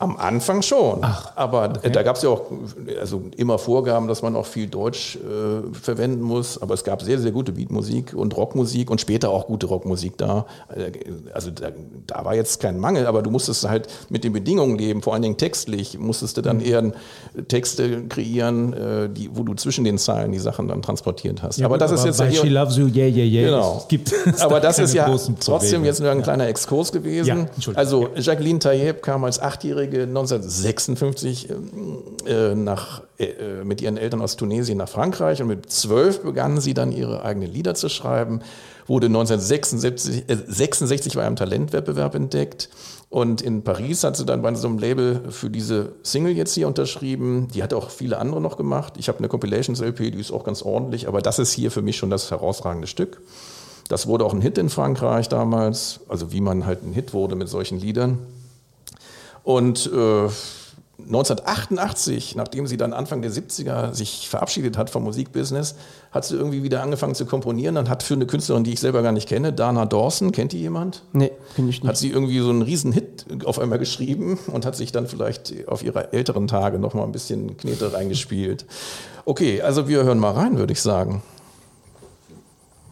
Am 0.00 0.16
Anfang 0.16 0.62
schon. 0.62 1.02
aber 1.34 1.72
äh, 1.82 1.90
da 1.90 2.04
gab 2.04 2.14
es 2.16 2.22
ja 2.22 2.28
auch 2.28 2.42
also 3.00 3.22
immer 3.36 3.58
Vorgaben, 3.58 4.06
dass 4.06 4.22
man 4.22 4.36
auch 4.36 4.46
viel 4.46 4.68
Deutsch 4.68 5.16
äh, 5.16 5.74
verwenden 5.74 6.22
muss. 6.22 6.62
Aber 6.62 6.74
es 6.74 6.84
gab 6.84 7.02
sehr, 7.02 7.18
sehr 7.18 7.32
gute 7.32 7.50
Beatmusik 7.50 8.14
und 8.14 8.36
Rockmusik 8.36 8.90
und 8.92 9.00
später 9.00 9.30
auch 9.30 9.46
gute 9.48 9.66
Rockmusik 9.66 10.16
da. 10.16 10.46
Äh, 10.72 10.92
Also 11.34 11.50
da, 11.50 11.70
da 12.06 12.24
war 12.24 12.36
jetzt 12.36 12.60
kein 12.60 12.78
Mangel, 12.78 13.06
aber 13.08 13.22
du 13.22 13.30
musstest 13.30 13.68
halt 13.68 13.88
mit 14.08 14.22
den 14.22 14.32
Bedingungen 14.32 14.78
leben, 14.78 15.02
vor 15.02 15.14
allen 15.14 15.22
Dingen 15.22 15.36
textlich, 15.36 15.98
musstest 15.98 16.36
du 16.36 16.42
dann 16.42 16.60
eher 16.60 16.92
Texte 17.48 18.04
kreieren, 18.08 18.72
äh, 18.72 19.08
die, 19.10 19.30
wo 19.32 19.42
du 19.42 19.54
zwischen 19.54 19.82
den 19.84 19.98
Zeilen 19.98 20.30
die 20.32 20.38
Sachen 20.38 20.68
dann 20.68 20.80
transportiert 20.82 21.42
hast. 21.42 21.60
aber 21.62 21.76
das 21.78 21.90
ist 21.92 22.04
jetzt 22.04 22.20
ja 22.20 22.26
bei 22.26 22.30
hier- 22.30 22.40
She 22.42 22.48
Loves 22.48 22.76
You, 22.76 22.86
yeah, 22.86 23.06
yeah, 23.08 23.24
yeah. 23.24 23.50
Genau. 23.50 23.76
Es 23.78 23.88
gibt 23.88 24.14
aber 24.40 24.60
das 24.60 24.78
ist 24.78 24.94
ja 24.94 25.06
trotzdem 25.40 25.84
jetzt 25.84 26.00
nur 26.00 26.10
ein 26.10 26.22
kleiner 26.22 26.46
Exkurs 26.46 26.92
gewesen. 26.92 27.26
Ja, 27.58 27.72
also 27.74 28.08
Jacqueline 28.16 28.58
Tayyip 28.60 29.02
kam 29.02 29.24
als 29.24 29.40
Achtjährige 29.40 29.87
1956 29.96 31.50
ähm, 31.50 32.02
äh, 32.26 32.54
nach, 32.54 33.02
äh, 33.18 33.64
mit 33.64 33.80
ihren 33.80 33.96
Eltern 33.96 34.20
aus 34.20 34.36
Tunesien 34.36 34.78
nach 34.78 34.88
Frankreich 34.88 35.42
und 35.42 35.48
mit 35.48 35.70
zwölf 35.70 36.22
begann 36.22 36.60
sie 36.60 36.74
dann 36.74 36.92
ihre 36.92 37.22
eigenen 37.22 37.52
Lieder 37.52 37.74
zu 37.74 37.88
schreiben, 37.88 38.40
wurde 38.86 39.06
1976 39.06 40.24
äh, 40.28 40.36
66 40.46 41.14
bei 41.14 41.24
einem 41.24 41.36
Talentwettbewerb 41.36 42.14
entdeckt 42.14 42.68
und 43.10 43.40
in 43.40 43.62
Paris 43.62 44.04
hat 44.04 44.16
sie 44.16 44.26
dann 44.26 44.42
bei 44.42 44.54
so 44.54 44.68
einem 44.68 44.78
Label 44.78 45.22
für 45.30 45.48
diese 45.48 45.92
Single 46.02 46.32
jetzt 46.32 46.54
hier 46.54 46.66
unterschrieben. 46.66 47.48
Die 47.54 47.62
hat 47.62 47.72
auch 47.72 47.88
viele 47.88 48.18
andere 48.18 48.40
noch 48.40 48.58
gemacht. 48.58 48.94
Ich 48.98 49.08
habe 49.08 49.18
eine 49.18 49.28
Compilations-LP, 49.28 50.12
die 50.12 50.20
ist 50.20 50.30
auch 50.30 50.44
ganz 50.44 50.62
ordentlich, 50.62 51.08
aber 51.08 51.22
das 51.22 51.38
ist 51.38 51.52
hier 51.52 51.70
für 51.70 51.80
mich 51.80 51.96
schon 51.96 52.10
das 52.10 52.30
herausragende 52.30 52.86
Stück. 52.86 53.22
Das 53.88 54.06
wurde 54.06 54.26
auch 54.26 54.34
ein 54.34 54.42
Hit 54.42 54.58
in 54.58 54.68
Frankreich 54.68 55.30
damals, 55.30 56.00
also 56.08 56.32
wie 56.32 56.42
man 56.42 56.66
halt 56.66 56.82
ein 56.82 56.92
Hit 56.92 57.14
wurde 57.14 57.34
mit 57.34 57.48
solchen 57.48 57.80
Liedern. 57.80 58.18
Und 59.48 59.86
äh, 59.86 60.28
1988, 60.98 62.36
nachdem 62.36 62.66
sie 62.66 62.76
dann 62.76 62.92
Anfang 62.92 63.22
der 63.22 63.30
70er 63.30 63.94
sich 63.94 64.28
verabschiedet 64.28 64.76
hat 64.76 64.90
vom 64.90 65.04
Musikbusiness, 65.04 65.74
hat 66.10 66.26
sie 66.26 66.36
irgendwie 66.36 66.62
wieder 66.62 66.82
angefangen 66.82 67.14
zu 67.14 67.24
komponieren 67.24 67.78
und 67.78 67.88
hat 67.88 68.02
für 68.02 68.12
eine 68.12 68.26
Künstlerin, 68.26 68.62
die 68.62 68.74
ich 68.74 68.80
selber 68.80 69.00
gar 69.00 69.12
nicht 69.12 69.26
kenne, 69.26 69.54
Dana 69.54 69.86
Dawson, 69.86 70.32
kennt 70.32 70.52
die 70.52 70.58
jemand? 70.60 71.02
Nee, 71.14 71.32
finde 71.54 71.70
ich 71.70 71.78
Hat 71.78 71.84
nicht. 71.84 71.96
sie 71.96 72.10
irgendwie 72.10 72.40
so 72.40 72.50
einen 72.50 72.60
riesen 72.60 72.92
Hit 72.92 73.24
auf 73.46 73.58
einmal 73.58 73.78
geschrieben 73.78 74.38
und 74.48 74.66
hat 74.66 74.76
sich 74.76 74.92
dann 74.92 75.06
vielleicht 75.06 75.66
auf 75.66 75.82
ihre 75.82 76.12
älteren 76.12 76.46
Tage 76.46 76.78
noch 76.78 76.92
mal 76.92 77.04
ein 77.04 77.12
bisschen 77.12 77.56
Knete 77.56 77.94
reingespielt. 77.94 78.66
Okay, 79.24 79.62
also 79.62 79.88
wir 79.88 80.04
hören 80.04 80.18
mal 80.18 80.32
rein, 80.32 80.58
würde 80.58 80.74
ich 80.74 80.82
sagen. 80.82 81.22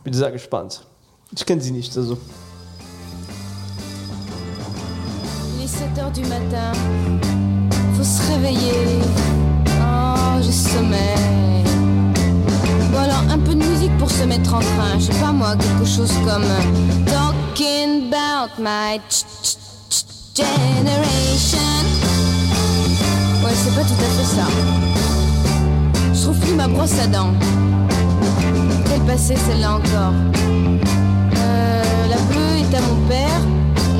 Bin 0.04 0.14
sehr 0.14 0.30
gespannt. 0.32 0.86
Ich 1.32 1.44
kenne 1.44 1.60
sie 1.60 1.72
nicht, 1.72 1.94
also. 1.98 2.16
7 5.78 5.98
heures 5.98 6.10
du 6.10 6.22
matin, 6.22 6.72
faut 7.96 8.02
se 8.04 8.32
réveiller. 8.32 9.00
Oh, 9.80 10.40
j'ai 10.40 10.52
sommeil. 10.52 11.64
Bon 12.92 12.98
alors, 12.98 13.24
un 13.30 13.38
peu 13.38 13.54
de 13.54 13.62
musique 13.62 13.96
pour 13.98 14.10
se 14.10 14.24
mettre 14.24 14.54
en 14.54 14.60
train. 14.60 14.98
Je 14.98 15.04
sais 15.12 15.20
pas 15.20 15.32
moi, 15.32 15.54
quelque 15.56 15.84
chose 15.84 16.12
comme 16.24 16.44
euh, 16.44 17.04
Talking 17.06 18.10
about 18.12 18.52
my 18.58 18.98
generation. 20.34 21.58
Ouais, 23.44 23.52
c'est 23.54 23.74
pas 23.74 23.82
tout 23.82 24.00
à 24.00 24.10
fait 24.16 24.36
ça. 24.36 24.46
Je 26.14 26.22
trouve 26.22 26.38
plus 26.40 26.54
ma 26.54 26.68
brosse 26.68 26.98
à 26.98 27.06
dents. 27.06 27.34
Quelle 28.88 29.02
passée 29.02 29.36
celle-là 29.36 29.72
encore 29.74 30.14
Euh, 31.36 31.82
La 32.08 32.16
bleue 32.16 32.56
est 32.60 32.74
à 32.74 32.80
mon 32.80 33.08
père, 33.08 33.40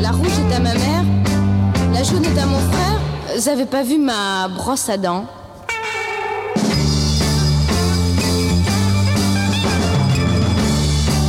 la 0.01 0.11
rouge 0.11 0.29
est 0.49 0.55
à 0.55 0.61
ma 0.61 0.73
mère. 0.75 0.96
Jaune 2.11 2.25
est 2.25 2.39
à 2.39 2.47
mon 2.47 2.59
frère. 2.59 3.53
Avez 3.53 3.67
pas 3.67 3.83
vu 3.83 3.99
ma 3.99 4.49
brosse 4.49 4.89
à 4.89 4.97
dents 4.97 5.27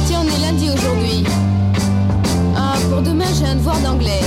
Tiens, 0.07 0.21
on 0.23 0.27
est 0.27 0.41
lundi 0.41 0.69
aujourd'hui. 0.69 1.23
Ah, 2.55 2.75
pour 2.89 3.01
demain, 3.01 3.25
j'ai 3.37 3.45
un 3.45 3.55
devoir 3.55 3.77
d'anglais. 3.79 4.21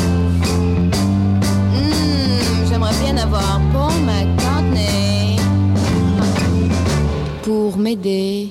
Hmm, 1.74 2.68
J'aimerais 2.68 2.94
bien 3.02 3.16
avoir 3.16 3.60
Paul 3.72 3.92
McCartney 4.04 5.36
pour 7.42 7.76
m'aider. 7.78 8.50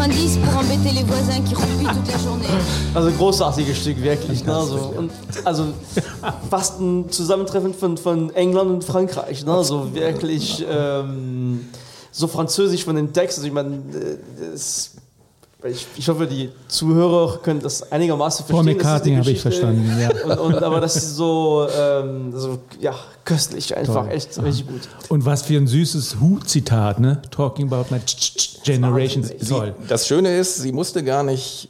J'ai 0.00 0.06
envie 0.06 0.36
de 0.36 0.38
mettre 0.38 0.38
un 0.38 0.38
10 0.38 0.38
pour 0.38 0.56
embêter 0.58 0.94
les 0.94 1.04
voisins 1.04 1.40
qui 1.42 1.54
roupillent 1.54 1.86
toute 1.86 2.12
la 2.12 2.18
journée. 2.18 2.46
Also 2.94 3.10
großartiges 3.12 3.76
Stück, 3.78 4.02
wirklich. 4.02 4.44
Ne? 4.44 4.54
Also, 4.54 4.94
und, 4.96 5.10
also 5.44 5.64
fast 6.50 6.80
ein 6.80 7.10
Zusammentreffen 7.10 7.74
von, 7.74 7.96
von 7.96 8.30
England 8.34 8.70
und 8.70 8.84
Frankreich. 8.84 9.44
Ne? 9.44 9.52
Also 9.52 9.94
wirklich 9.94 10.64
ähm, 10.68 11.68
so 12.12 12.26
französisch 12.28 12.84
von 12.84 12.96
den 12.96 13.12
Texten. 13.12 13.40
Also 13.42 13.48
ich 13.48 13.52
meine, 13.52 13.76
äh, 13.76 14.50
das- 14.52 14.92
ich, 15.64 15.86
ich 15.96 16.08
hoffe, 16.08 16.26
die 16.26 16.50
Zuhörer 16.68 17.38
können 17.38 17.60
das 17.60 17.92
einigermaßen 17.92 18.46
Paul 18.46 18.64
verstehen. 18.64 18.78
Das 18.78 19.02
die 19.02 19.10
McCartney 19.10 19.16
habe 19.16 19.30
ich 19.30 19.40
verstanden, 19.40 20.00
ja. 20.00 20.10
Und, 20.24 20.54
und, 20.54 20.62
aber 20.62 20.80
das 20.80 20.96
ist 20.96 21.16
so, 21.16 21.66
ähm, 21.78 22.32
so 22.34 22.58
ja, 22.80 22.94
köstlich 23.24 23.76
einfach, 23.76 24.06
Toll. 24.06 24.14
echt 24.14 24.42
richtig 24.42 24.66
gut. 24.66 24.80
Und 25.08 25.26
was 25.26 25.42
für 25.42 25.56
ein 25.56 25.66
süßes 25.66 26.16
Hu-Zitat, 26.20 27.00
ne? 27.00 27.20
Talking 27.30 27.70
about 27.70 27.94
my 27.94 28.00
generations. 28.64 29.32
Toll. 29.48 29.74
Das 29.88 30.06
Schöne 30.06 30.36
ist, 30.38 30.56
sie 30.56 30.72
musste 30.72 31.04
gar 31.04 31.22
nicht 31.22 31.68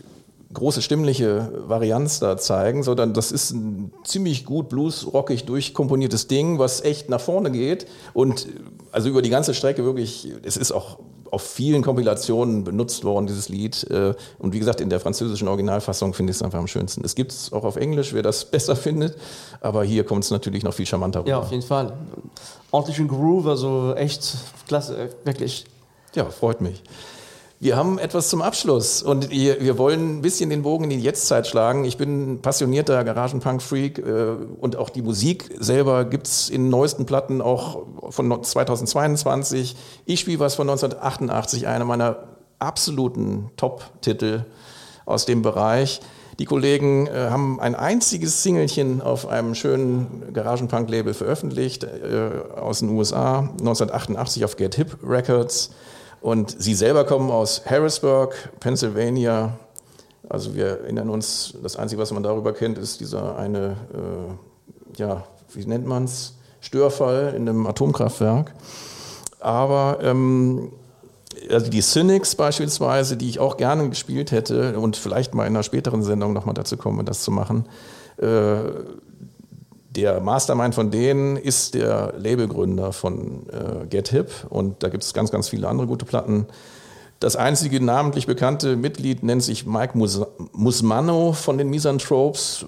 große 0.52 0.82
stimmliche 0.82 1.52
Varianz 1.66 2.18
da 2.18 2.36
zeigen, 2.36 2.82
sondern 2.82 3.14
das 3.14 3.30
ist 3.30 3.52
ein 3.52 3.92
ziemlich 4.04 4.44
gut 4.44 4.68
bluesrockig 4.68 5.44
durchkomponiertes 5.44 6.26
Ding, 6.26 6.58
was 6.58 6.80
echt 6.80 7.08
nach 7.08 7.20
vorne 7.20 7.50
geht 7.52 7.86
und 8.14 8.48
also 8.90 9.08
über 9.08 9.22
die 9.22 9.30
ganze 9.30 9.54
Strecke 9.54 9.84
wirklich, 9.84 10.28
es 10.42 10.56
ist 10.56 10.72
auch 10.72 10.98
auf 11.30 11.42
vielen 11.42 11.82
Kompilationen 11.82 12.64
benutzt 12.64 13.04
worden, 13.04 13.26
dieses 13.26 13.48
Lied. 13.48 13.84
äh, 13.90 14.14
Und 14.38 14.52
wie 14.52 14.58
gesagt, 14.58 14.80
in 14.80 14.90
der 14.90 15.00
französischen 15.00 15.48
Originalfassung 15.48 16.12
finde 16.14 16.30
ich 16.32 16.36
es 16.38 16.42
einfach 16.42 16.58
am 16.58 16.66
schönsten. 16.66 17.04
Es 17.04 17.14
gibt 17.14 17.32
es 17.32 17.52
auch 17.52 17.64
auf 17.64 17.76
Englisch, 17.76 18.12
wer 18.12 18.22
das 18.22 18.44
besser 18.50 18.76
findet, 18.76 19.16
aber 19.60 19.84
hier 19.84 20.04
kommt 20.04 20.24
es 20.24 20.30
natürlich 20.30 20.62
noch 20.64 20.74
viel 20.74 20.86
charmanter 20.86 21.20
rüber. 21.20 21.30
Ja, 21.30 21.38
auf 21.38 21.50
jeden 21.50 21.62
Fall. 21.62 21.92
Ordentlichen 22.70 23.08
Groove, 23.08 23.46
also 23.46 23.94
echt 23.94 24.36
klasse, 24.66 25.10
wirklich. 25.24 25.64
Ja, 26.14 26.24
freut 26.26 26.60
mich. 26.60 26.82
Wir 27.62 27.76
haben 27.76 27.98
etwas 27.98 28.30
zum 28.30 28.40
Abschluss 28.40 29.02
und 29.02 29.28
wir 29.28 29.76
wollen 29.76 30.16
ein 30.16 30.22
bisschen 30.22 30.48
den 30.48 30.62
Bogen 30.62 30.84
in 30.84 30.88
die 30.98 31.04
Jetztzeit 31.04 31.46
schlagen. 31.46 31.84
Ich 31.84 31.98
bin 31.98 32.40
passionierter 32.40 33.04
Garagenpunk-Freak 33.04 33.98
äh, 33.98 34.30
und 34.58 34.76
auch 34.76 34.88
die 34.88 35.02
Musik 35.02 35.50
selber 35.58 36.06
gibt's 36.06 36.48
in 36.48 36.70
neuesten 36.70 37.04
Platten 37.04 37.42
auch 37.42 37.82
von 38.08 38.28
no- 38.28 38.38
2022. 38.38 39.76
Ich 40.06 40.20
spiele 40.20 40.38
was 40.38 40.54
von 40.54 40.70
1988, 40.70 41.66
einer 41.66 41.84
meiner 41.84 42.28
absoluten 42.58 43.50
Top-Titel 43.58 44.46
aus 45.04 45.26
dem 45.26 45.42
Bereich. 45.42 46.00
Die 46.38 46.46
Kollegen 46.46 47.08
äh, 47.08 47.28
haben 47.28 47.60
ein 47.60 47.74
einziges 47.74 48.42
Singelchen 48.42 49.02
auf 49.02 49.28
einem 49.28 49.54
schönen 49.54 50.32
Garagenpunk-Label 50.32 51.12
veröffentlicht 51.12 51.84
äh, 51.84 52.30
aus 52.58 52.78
den 52.78 52.88
USA, 52.88 53.40
1988 53.40 54.46
auf 54.46 54.56
Get 54.56 54.76
Hip 54.76 54.96
Records. 55.06 55.72
Und 56.20 56.54
sie 56.60 56.74
selber 56.74 57.04
kommen 57.04 57.30
aus 57.30 57.62
Harrisburg, 57.66 58.34
Pennsylvania. 58.60 59.58
Also 60.28 60.54
wir 60.54 60.80
erinnern 60.82 61.10
uns, 61.10 61.54
das 61.62 61.76
Einzige, 61.76 62.00
was 62.00 62.12
man 62.12 62.22
darüber 62.22 62.52
kennt, 62.52 62.78
ist 62.78 63.00
dieser 63.00 63.36
eine, 63.36 63.76
äh, 63.94 64.98
ja, 64.98 65.24
wie 65.54 65.64
nennt 65.64 65.86
man 65.86 66.04
es, 66.04 66.34
Störfall 66.60 67.32
in 67.34 67.48
einem 67.48 67.66
Atomkraftwerk. 67.66 68.52
Aber 69.40 69.98
ähm, 70.02 70.72
also 71.48 71.70
die 71.70 71.80
Cynics 71.80 72.34
beispielsweise, 72.34 73.16
die 73.16 73.28
ich 73.28 73.38
auch 73.38 73.56
gerne 73.56 73.88
gespielt 73.88 74.30
hätte 74.30 74.78
und 74.78 74.96
vielleicht 74.96 75.34
mal 75.34 75.46
in 75.46 75.54
einer 75.54 75.62
späteren 75.62 76.02
Sendung 76.02 76.34
nochmal 76.34 76.54
dazu 76.54 76.76
komme, 76.76 77.02
das 77.02 77.22
zu 77.22 77.30
machen. 77.30 77.66
Äh, 78.18 78.58
der 80.00 80.20
Mastermind 80.20 80.74
von 80.74 80.90
denen 80.90 81.36
ist 81.36 81.74
der 81.74 82.14
Labelgründer 82.16 82.92
von 82.92 83.46
äh, 83.50 83.86
Get 83.86 84.08
Hip 84.08 84.30
und 84.48 84.82
da 84.82 84.88
gibt 84.88 85.04
es 85.04 85.12
ganz, 85.12 85.30
ganz 85.30 85.48
viele 85.48 85.68
andere 85.68 85.86
gute 85.86 86.06
Platten. 86.06 86.46
Das 87.18 87.36
einzige 87.36 87.84
namentlich 87.84 88.26
bekannte 88.26 88.76
Mitglied 88.76 89.22
nennt 89.22 89.42
sich 89.42 89.66
Mike 89.66 89.98
Mus 89.98 90.22
Musmano 90.52 91.34
von 91.34 91.58
den 91.58 91.68
Misanthropes. 91.68 92.64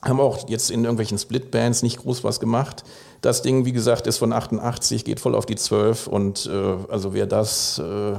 Haben 0.00 0.20
auch 0.20 0.48
jetzt 0.48 0.70
in 0.70 0.84
irgendwelchen 0.84 1.18
Splitbands 1.18 1.82
nicht 1.82 1.98
groß 1.98 2.24
was 2.24 2.40
gemacht. 2.40 2.82
Das 3.20 3.42
Ding, 3.42 3.66
wie 3.66 3.72
gesagt, 3.72 4.06
ist 4.06 4.16
von 4.16 4.32
88, 4.32 5.04
geht 5.04 5.20
voll 5.20 5.34
auf 5.34 5.44
die 5.44 5.56
12 5.56 6.06
und 6.06 6.46
äh, 6.46 6.90
also 6.90 7.12
wer 7.12 7.26
das, 7.26 7.78
äh, 7.78 8.12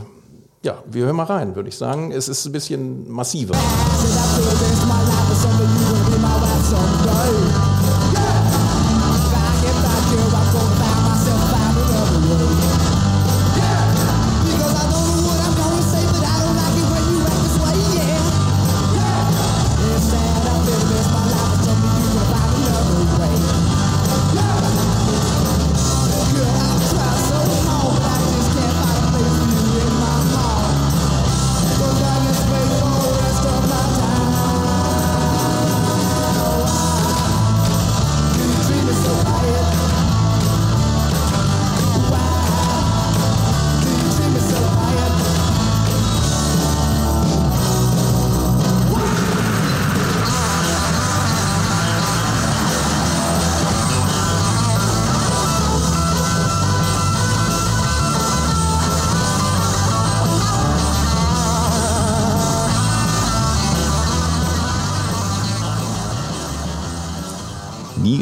ja, 0.62 0.84
wir 0.86 1.06
hören 1.06 1.16
mal 1.16 1.24
rein, 1.24 1.56
würde 1.56 1.70
ich 1.70 1.78
sagen. 1.78 2.12
Es 2.12 2.28
ist 2.28 2.46
ein 2.46 2.52
bisschen 2.52 3.10
massiver. 3.10 3.56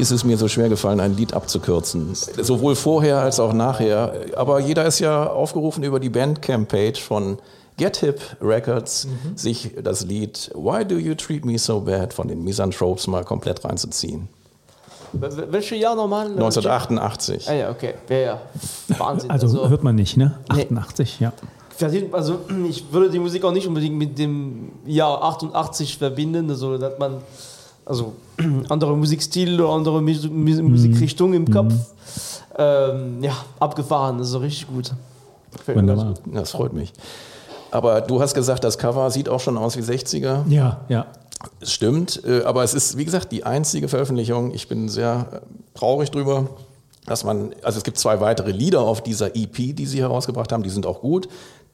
Ist 0.04 0.12
es 0.12 0.24
mir 0.24 0.38
so 0.38 0.48
schwer 0.48 0.70
gefallen, 0.70 1.00
ein 1.00 1.16
Lied 1.16 1.34
abzukürzen. 1.34 2.14
Sowohl 2.14 2.76
vorher 2.76 3.20
als 3.20 3.40
auch 3.40 3.54
nachher. 3.54 4.14
Aber 4.36 4.60
jeder 4.60 4.86
ist 4.86 5.00
ja 5.00 5.28
aufgerufen, 5.28 5.84
über 5.84 6.00
die 6.00 6.10
Bandcamp-Page 6.10 7.02
von 7.02 7.38
Get 7.78 7.98
Hip 7.98 8.20
Records 8.42 9.08
sich 9.36 9.72
das 9.84 10.06
Lied 10.06 10.52
Why 10.54 10.86
Do 10.86 10.96
You 10.96 11.16
Treat 11.16 11.44
Me 11.46 11.58
So 11.58 11.82
Bad 11.82 12.14
von 12.14 12.28
den 12.28 12.44
Misanthropes 12.44 13.08
mal 13.08 13.24
komplett 13.24 13.64
reinzuziehen. 13.66 14.28
Wel- 15.14 15.52
Welches 15.52 15.80
Jahr 15.80 15.96
nochmal? 15.96 16.26
1988. 16.28 17.50
Ah 17.50 17.54
ja, 17.54 17.70
okay. 17.72 17.94
Ja, 18.10 18.18
ja. 18.18 18.42
Wahnsinn. 18.98 19.30
Also, 19.32 19.70
hört 19.70 19.84
man 19.84 19.96
nicht, 19.96 20.18
ne? 20.18 20.38
Nee. 20.54 20.64
88, 20.64 21.20
ja. 21.20 21.34
verdient, 21.76 22.14
also 22.14 22.40
ich 22.70 22.92
würde 22.92 23.10
die 23.10 23.20
Musik 23.20 23.44
auch 23.44 23.52
nicht 23.52 23.68
unbedingt 23.68 23.96
mit 23.96 24.18
dem 24.20 24.72
Jahr 24.86 25.24
88 25.24 25.98
verbinden, 25.98 26.50
also 26.50 26.78
dass 26.78 26.98
man 27.00 27.18
also 27.86 28.14
andere 28.70 28.96
Musikstil 28.96 29.60
oder 29.60 29.74
andere 29.74 30.02
Mus 30.02 30.28
Mus 30.30 30.62
Musikrichtung 30.62 31.34
im 31.34 31.50
Kopf. 31.50 31.74
Ähm, 32.58 33.24
ja, 33.24 33.36
abgefahren, 33.60 34.20
das 34.20 34.28
ist 34.28 34.34
so 34.34 34.40
richtig 34.40 34.68
gut. 34.68 34.94
Gefällt 35.52 35.78
mir 35.78 35.82
Wunderbar. 35.82 36.14
Das 36.34 36.52
freut 36.52 36.74
mich. 36.74 36.94
Aber 37.72 38.02
du 38.02 38.22
hast 38.22 38.36
gesagt, 38.36 38.64
das 38.64 38.78
Cover 38.78 39.10
sieht 39.10 39.28
auch 39.28 39.40
schon 39.40 39.58
aus 39.58 39.76
wie 39.78 39.82
60er. 39.82 40.48
Ja, 40.48 40.82
ja. 40.90 41.08
Es 41.60 41.74
stimmt, 41.74 42.22
äh, 42.26 42.44
aber 42.44 42.64
es 42.64 42.74
ist, 42.74 42.98
wie 42.98 43.06
gesagt, 43.06 43.32
die 43.32 43.44
einzige 43.44 43.88
Veröffentlichung. 43.88 44.54
Ich 44.54 44.68
bin 44.68 44.90
sehr 44.90 45.28
äh, 45.32 45.40
traurig 45.78 46.12
drüber, 46.12 46.48
dass 47.06 47.24
man, 47.24 47.54
also 47.64 47.80
es 47.80 47.84
gibt 47.84 47.98
zwei 47.98 48.22
weitere 48.22 48.52
Lieder 48.52 48.82
auf 48.82 49.02
dieser 49.02 49.36
EP, 49.36 49.76
die 49.76 49.86
sie 49.86 50.00
herausgebracht 50.00 50.52
haben, 50.52 50.64
die 50.64 50.70
sind 50.70 50.86
auch 50.86 51.02
gut. 51.02 51.28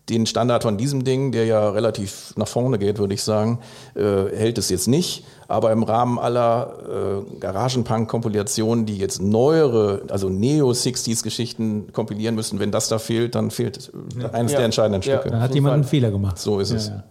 Den 0.10 0.26
Standard 0.26 0.64
von 0.64 0.78
diesem 0.78 1.04
Ding, 1.04 1.32
der 1.32 1.46
ja 1.46 1.70
relativ 1.70 2.34
nach 2.36 2.48
vorne 2.48 2.80
geht, 2.80 2.98
würde 2.98 3.14
ich 3.14 3.22
sagen, 3.22 3.60
äh, 3.96 4.02
hält 4.36 4.58
es 4.58 4.70
jetzt 4.70 4.88
nicht. 4.88 5.24
Aber 5.48 5.72
im 5.72 5.84
Rahmen 5.84 6.18
aller 6.18 7.24
äh, 7.30 7.40
Garagenpunk-Kompilationen, 7.40 8.86
die 8.86 8.98
jetzt 8.98 9.22
neuere, 9.22 10.02
also 10.10 10.30
Neo-60s-Geschichten 10.30 11.94
kompilieren 11.94 12.34
müssen, 12.36 12.60
wenn 12.60 12.72
das 12.72 12.88
da 12.88 12.98
fehlt, 12.98 13.36
dann 13.36 13.52
fehlt 13.52 13.92
äh, 14.20 14.26
eines 14.36 14.52
Ja. 14.54 14.58
der 14.58 14.66
entscheidenden 14.66 15.02
Ja. 15.04 15.20
Stücke. 15.20 15.32
Da 15.32 15.42
hat 15.42 15.54
jemand 15.54 15.74
einen 15.76 15.84
Fehler 15.84 16.10
gemacht. 16.12 16.40
So 16.40 16.60
ist 16.60 16.72
ja, 16.72 16.78
es. 16.78 16.88
Ja. 16.88 17.04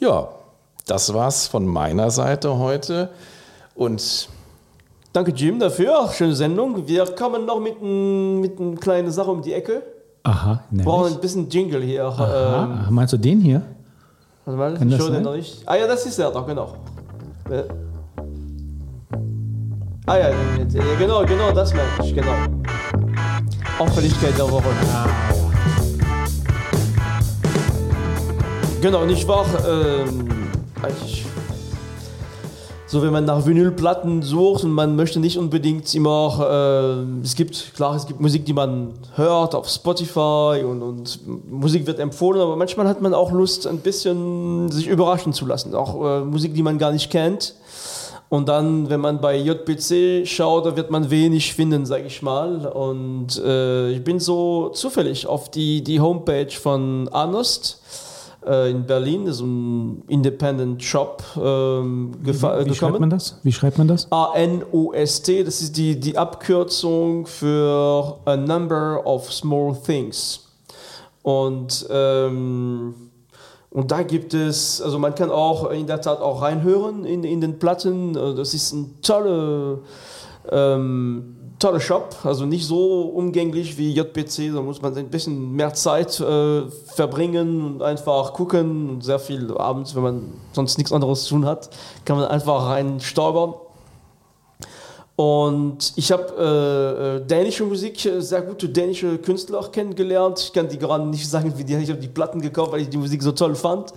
Ja, 0.00 0.28
das 0.86 1.12
war's 1.12 1.46
von 1.46 1.66
meiner 1.66 2.10
Seite 2.10 2.58
heute. 2.58 3.10
Und 3.74 4.28
Danke 5.12 5.32
Jim 5.32 5.58
dafür, 5.58 6.08
schöne 6.12 6.36
Sendung. 6.36 6.86
Wir 6.86 7.04
kommen 7.04 7.44
noch 7.44 7.58
mit 7.58 7.80
einer 7.82 7.88
mit 8.40 8.60
ein 8.60 8.78
kleinen 8.78 9.10
Sache 9.10 9.30
um 9.30 9.42
die 9.42 9.52
Ecke. 9.52 9.82
Aha, 10.22 10.60
Wir 10.70 10.84
brauchen 10.84 11.00
nämlich. 11.02 11.14
ein 11.16 11.20
bisschen 11.20 11.48
Jingle 11.48 11.82
hier. 11.82 12.02
Ähm, 12.02 12.08
Aha, 12.10 12.86
meinst 12.90 13.12
du 13.12 13.16
den 13.16 13.40
hier? 13.40 13.62
warte 14.44 14.58
mal, 14.58 14.74
Kann 14.74 14.88
ich 14.90 14.96
das 14.98 15.06
den 15.10 15.22
noch 15.22 15.34
nicht. 15.34 15.62
Ah 15.66 15.76
ja, 15.76 15.86
das 15.86 16.04
ist 16.06 16.18
er 16.18 16.30
doch, 16.30 16.46
genau. 16.46 16.74
Äh. 17.50 17.62
Ah 20.06 20.16
ja, 20.18 20.28
ja, 20.30 20.34
genau, 20.98 21.24
genau, 21.24 21.52
das 21.52 21.72
meine 21.72 21.88
ich, 22.02 22.14
genau. 22.14 22.32
Auffälligkeit 23.78 24.36
der 24.36 24.50
Woche. 24.50 24.64
Genau, 28.82 29.04
nicht 29.04 29.26
wahr? 29.28 29.46
Ähm, 29.68 30.28
eigentlich. 30.82 31.24
So, 32.92 33.02
wenn 33.02 33.12
man 33.12 33.24
nach 33.24 33.46
Vinylplatten 33.46 34.20
sucht 34.20 34.64
und 34.64 34.72
man 34.72 34.96
möchte 34.96 35.20
nicht 35.20 35.38
unbedingt 35.38 35.94
immer, 35.94 37.04
äh, 37.14 37.24
es 37.24 37.36
gibt, 37.36 37.72
klar, 37.76 37.94
es 37.94 38.04
gibt 38.04 38.18
Musik, 38.18 38.44
die 38.46 38.52
man 38.52 38.94
hört 39.14 39.54
auf 39.54 39.68
Spotify 39.68 40.64
und, 40.64 40.82
und 40.82 41.20
Musik 41.48 41.86
wird 41.86 42.00
empfohlen, 42.00 42.42
aber 42.42 42.56
manchmal 42.56 42.88
hat 42.88 43.00
man 43.00 43.14
auch 43.14 43.30
Lust, 43.30 43.68
ein 43.68 43.78
bisschen 43.78 44.72
sich 44.72 44.88
überraschen 44.88 45.32
zu 45.32 45.46
lassen. 45.46 45.72
Auch 45.76 46.04
äh, 46.04 46.24
Musik, 46.24 46.52
die 46.52 46.64
man 46.64 46.78
gar 46.78 46.90
nicht 46.90 47.12
kennt. 47.12 47.54
Und 48.28 48.48
dann, 48.48 48.90
wenn 48.90 48.98
man 48.98 49.20
bei 49.20 49.36
JPC 49.36 50.26
schaut, 50.26 50.66
da 50.66 50.76
wird 50.76 50.90
man 50.90 51.10
wenig 51.10 51.54
finden, 51.54 51.86
sage 51.86 52.06
ich 52.06 52.22
mal. 52.22 52.66
Und 52.66 53.38
äh, 53.38 53.90
ich 53.92 54.02
bin 54.02 54.18
so 54.18 54.70
zufällig 54.70 55.28
auf 55.28 55.48
die, 55.48 55.84
die 55.84 56.00
Homepage 56.00 56.50
von 56.50 57.08
Anost 57.12 57.80
in 58.70 58.86
Berlin, 58.86 59.26
das 59.26 59.36
ist 59.36 59.42
ein 59.42 60.02
Independent 60.08 60.82
Shop, 60.82 61.22
ähm, 61.36 62.12
gefa- 62.24 62.64
Wie 62.64 62.68
schreibt 62.74 62.80
gekommen. 62.80 63.00
man 63.00 63.10
das? 63.10 63.38
Wie 63.42 63.52
schreibt 63.52 63.76
man 63.78 63.86
das? 63.88 64.06
A-N-O-S-T, 64.10 65.44
das 65.44 65.60
ist 65.60 65.76
die, 65.76 66.00
die 66.00 66.16
Abkürzung 66.16 67.26
für 67.26 68.16
A 68.24 68.36
Number 68.36 69.02
of 69.04 69.30
Small 69.32 69.76
Things. 69.84 70.46
Und, 71.22 71.86
ähm, 71.90 72.94
und 73.70 73.90
da 73.90 74.02
gibt 74.02 74.32
es, 74.32 74.80
also 74.80 74.98
man 74.98 75.14
kann 75.14 75.30
auch 75.30 75.70
in 75.70 75.86
der 75.86 76.00
Tat 76.00 76.20
auch 76.20 76.40
reinhören 76.40 77.04
in, 77.04 77.24
in 77.24 77.40
den 77.42 77.58
Platten. 77.58 78.16
Äh, 78.16 78.34
Das 78.34 78.54
ist 78.54 78.72
ein 78.72 78.98
tolle, 79.02 79.80
ähm, 80.50 81.36
toller 81.60 81.78
Shop, 81.78 82.16
also 82.24 82.46
nicht 82.46 82.66
so 82.66 83.02
umgänglich 83.02 83.78
wie 83.78 83.92
JPC, 83.92 84.52
da 84.52 84.62
muss 84.62 84.82
man 84.82 84.96
ein 84.96 85.10
bisschen 85.10 85.52
mehr 85.52 85.72
Zeit 85.74 86.18
äh, 86.18 86.62
verbringen 86.94 87.64
und 87.64 87.82
einfach 87.82 88.32
gucken 88.32 88.90
und 88.90 89.04
sehr 89.04 89.20
viel 89.20 89.56
abends, 89.56 89.94
wenn 89.94 90.02
man 90.02 90.32
sonst 90.52 90.78
nichts 90.78 90.92
anderes 90.92 91.24
zu 91.24 91.34
tun 91.34 91.46
hat, 91.46 91.70
kann 92.04 92.16
man 92.16 92.26
einfach 92.26 92.66
reinstolpern. 92.66 93.54
Und 95.16 95.92
ich 95.96 96.10
habe 96.12 96.32
äh, 96.38 97.16
äh, 97.16 97.26
dänische 97.26 97.64
Musik, 97.64 98.02
äh, 98.06 98.22
sehr 98.22 98.40
gute 98.40 98.70
dänische 98.70 99.18
Künstler 99.18 99.68
kennengelernt. 99.70 100.40
Ich 100.40 100.50
kann 100.50 100.66
die 100.66 100.78
gerade 100.78 101.04
nicht 101.04 101.28
sagen, 101.28 101.52
wie 101.58 101.64
die. 101.64 101.76
Ich 101.76 101.90
habe 101.90 102.00
die 102.00 102.08
Platten 102.08 102.40
gekauft, 102.40 102.72
weil 102.72 102.80
ich 102.80 102.88
die 102.88 102.96
Musik 102.96 103.22
so 103.22 103.32
toll 103.32 103.54
fand. 103.54 103.92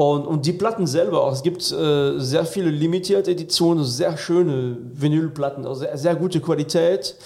Und, 0.00 0.26
und 0.26 0.46
die 0.46 0.54
Platten 0.54 0.86
selber 0.86 1.22
auch. 1.24 1.32
Es 1.34 1.42
gibt 1.42 1.60
äh, 1.72 2.18
sehr 2.18 2.46
viele 2.46 2.70
limitierte 2.70 3.32
Editionen, 3.32 3.84
sehr 3.84 4.16
schöne 4.16 4.78
Vinylplatten, 4.94 5.66
also 5.66 5.80
sehr, 5.80 5.98
sehr 5.98 6.16
gute 6.16 6.40
Qualität. 6.40 7.16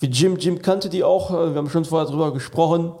Wie 0.00 0.06
Jim, 0.06 0.38
Jim 0.38 0.62
kannte 0.62 0.88
die 0.88 1.04
auch, 1.04 1.30
äh, 1.30 1.50
wir 1.50 1.56
haben 1.56 1.68
schon 1.68 1.84
vorher 1.84 2.08
drüber 2.08 2.32
gesprochen. 2.32 2.92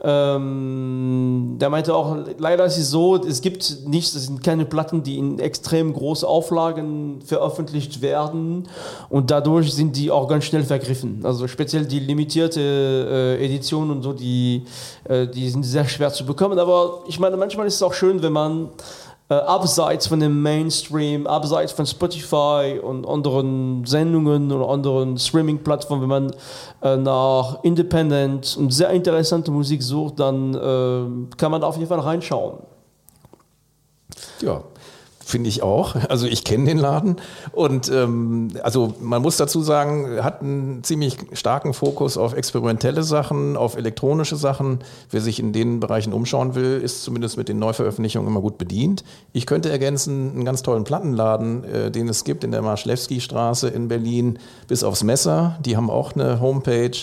Ähm, 0.00 1.56
der 1.60 1.70
meinte 1.70 1.94
auch, 1.94 2.16
leider 2.38 2.64
ist 2.64 2.78
es 2.78 2.90
so, 2.90 3.16
es 3.16 3.40
gibt 3.40 3.78
nicht, 3.86 4.14
es 4.14 4.26
sind 4.26 4.44
keine 4.44 4.64
Platten, 4.64 5.02
die 5.02 5.18
in 5.18 5.40
extrem 5.40 5.92
große 5.92 6.26
Auflagen 6.26 7.20
veröffentlicht 7.24 8.00
werden 8.00 8.68
und 9.08 9.32
dadurch 9.32 9.72
sind 9.72 9.96
die 9.96 10.12
auch 10.12 10.28
ganz 10.28 10.44
schnell 10.44 10.62
vergriffen. 10.62 11.20
Also 11.24 11.48
speziell 11.48 11.84
die 11.84 11.98
limitierte 11.98 12.60
äh, 13.40 13.44
Edition 13.44 13.90
und 13.90 14.02
so, 14.02 14.12
die, 14.12 14.62
äh, 15.04 15.26
die 15.26 15.48
sind 15.48 15.64
sehr 15.64 15.86
schwer 15.88 16.12
zu 16.12 16.24
bekommen. 16.24 16.60
Aber 16.60 17.02
ich 17.08 17.18
meine, 17.18 17.36
manchmal 17.36 17.66
ist 17.66 17.74
es 17.74 17.82
auch 17.82 17.94
schön, 17.94 18.22
wenn 18.22 18.32
man 18.32 18.68
äh, 19.30 19.34
abseits 19.34 20.06
von 20.06 20.20
dem 20.20 20.40
Mainstream, 20.42 21.26
abseits 21.26 21.72
von 21.72 21.86
Spotify 21.86 22.80
und 22.82 23.06
anderen 23.06 23.84
Sendungen 23.84 24.50
oder 24.50 24.68
anderen 24.68 25.18
Streaming-Plattformen, 25.18 26.02
wenn 26.02 26.08
man 26.08 26.34
äh, 26.82 26.96
nach 26.96 27.62
Independent 27.62 28.56
und 28.58 28.72
sehr 28.72 28.90
interessante 28.90 29.50
Musik 29.50 29.82
sucht, 29.82 30.18
dann 30.18 30.54
äh, 30.54 31.36
kann 31.36 31.50
man 31.50 31.60
da 31.60 31.66
auf 31.66 31.76
jeden 31.76 31.88
Fall 31.88 32.00
reinschauen. 32.00 32.58
Ja, 34.40 34.62
finde 35.28 35.48
ich 35.50 35.62
auch. 35.62 35.94
Also 36.08 36.26
ich 36.26 36.42
kenne 36.42 36.64
den 36.64 36.78
Laden 36.78 37.16
und 37.52 37.90
ähm, 37.90 38.48
also 38.62 38.94
man 39.00 39.20
muss 39.20 39.36
dazu 39.36 39.60
sagen, 39.60 40.24
hat 40.24 40.40
einen 40.40 40.82
ziemlich 40.82 41.18
starken 41.34 41.74
Fokus 41.74 42.16
auf 42.16 42.32
experimentelle 42.32 43.02
Sachen, 43.02 43.56
auf 43.56 43.76
elektronische 43.76 44.36
Sachen. 44.36 44.78
Wer 45.10 45.20
sich 45.20 45.38
in 45.38 45.52
den 45.52 45.80
Bereichen 45.80 46.14
umschauen 46.14 46.54
will, 46.54 46.80
ist 46.82 47.02
zumindest 47.02 47.36
mit 47.36 47.48
den 47.48 47.58
Neuveröffentlichungen 47.58 48.26
immer 48.28 48.40
gut 48.40 48.56
bedient. 48.56 49.04
Ich 49.32 49.46
könnte 49.46 49.70
ergänzen 49.70 50.32
einen 50.34 50.44
ganz 50.46 50.62
tollen 50.62 50.84
Plattenladen, 50.84 51.64
äh, 51.64 51.90
den 51.90 52.08
es 52.08 52.24
gibt 52.24 52.42
in 52.42 52.50
der 52.50 52.62
Marschlewski-Straße 52.62 53.68
in 53.68 53.88
Berlin, 53.88 54.38
bis 54.66 54.82
aufs 54.82 55.04
Messer. 55.04 55.58
Die 55.64 55.76
haben 55.76 55.90
auch 55.90 56.14
eine 56.14 56.40
Homepage 56.40 56.96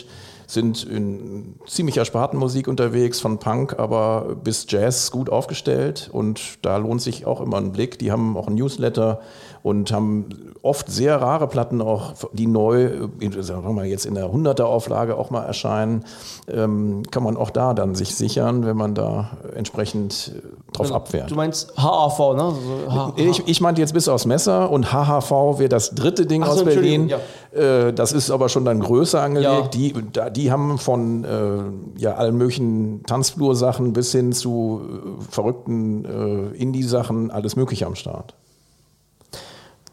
sind 0.47 0.83
in 0.83 1.55
ziemlicher 1.67 2.05
Spartenmusik 2.05 2.67
unterwegs, 2.67 3.19
von 3.19 3.39
Punk 3.39 3.77
aber 3.79 4.35
bis 4.43 4.65
Jazz 4.69 5.11
gut 5.11 5.29
aufgestellt 5.29 6.09
und 6.11 6.39
da 6.61 6.77
lohnt 6.77 7.01
sich 7.01 7.25
auch 7.25 7.41
immer 7.41 7.57
ein 7.57 7.71
Blick. 7.71 7.99
Die 7.99 8.11
haben 8.11 8.37
auch 8.37 8.47
ein 8.47 8.55
Newsletter 8.55 9.19
und 9.63 9.91
haben 9.91 10.29
oft 10.61 10.91
sehr 10.91 11.19
rare 11.21 11.47
Platten 11.47 11.81
auch, 11.81 12.13
die 12.33 12.45
neu, 12.45 13.07
sagen 13.39 13.63
wir 13.63 13.73
mal 13.73 13.85
jetzt 13.85 14.05
in 14.05 14.13
der 14.13 14.27
100er 14.27 14.63
Auflage 14.63 15.17
auch 15.17 15.31
mal 15.31 15.43
erscheinen, 15.43 16.05
ähm, 16.47 17.01
kann 17.09 17.23
man 17.23 17.35
auch 17.35 17.49
da 17.49 17.73
dann 17.73 17.95
sich 17.95 18.15
sichern, 18.15 18.65
wenn 18.65 18.77
man 18.77 18.93
da 18.93 19.31
entsprechend 19.55 20.33
äh, 20.35 20.71
drauf 20.73 20.91
abwehrt. 20.91 21.31
Du 21.31 21.35
meinst 21.35 21.73
HAV, 21.77 22.19
ne? 22.35 22.43
Also, 22.43 22.59
H 22.89 23.13
Ich, 23.15 23.47
ich 23.47 23.61
meinte 23.61 23.81
jetzt 23.81 23.93
bis 23.93 24.07
aufs 24.07 24.25
Messer 24.25 24.69
und 24.69 24.91
HHV 24.93 25.31
wäre 25.57 25.69
das 25.69 25.95
dritte 25.95 26.25
Ding 26.27 26.43
Ach 26.43 26.51
so, 26.51 26.59
aus 26.59 26.63
Berlin. 26.63 27.09
Entschuldigung, 27.09 27.19
Äh, 27.44 27.44
das 27.55 28.11
ist 28.11 28.31
aber 28.31 28.49
schon 28.49 28.65
dann 28.65 28.81
größer 28.81 29.21
angelegt. 29.21 29.75
Ja. 29.75 30.29
Die, 30.29 30.31
die 30.33 30.51
haben 30.51 30.77
von 30.77 31.23
äh, 31.23 32.01
ja, 32.01 32.15
allen 32.15 32.37
möglichen 32.37 33.03
Tanzflursachen 33.03 33.93
bis 33.93 34.11
hin 34.11 34.33
zu 34.33 34.81
äh, 34.83 35.21
verrückten 35.31 36.05
äh, 36.05 36.57
Indie-Sachen 36.57 37.31
alles 37.31 37.55
Mögliche 37.55 37.85
am 37.85 37.95
Start. 37.95 38.35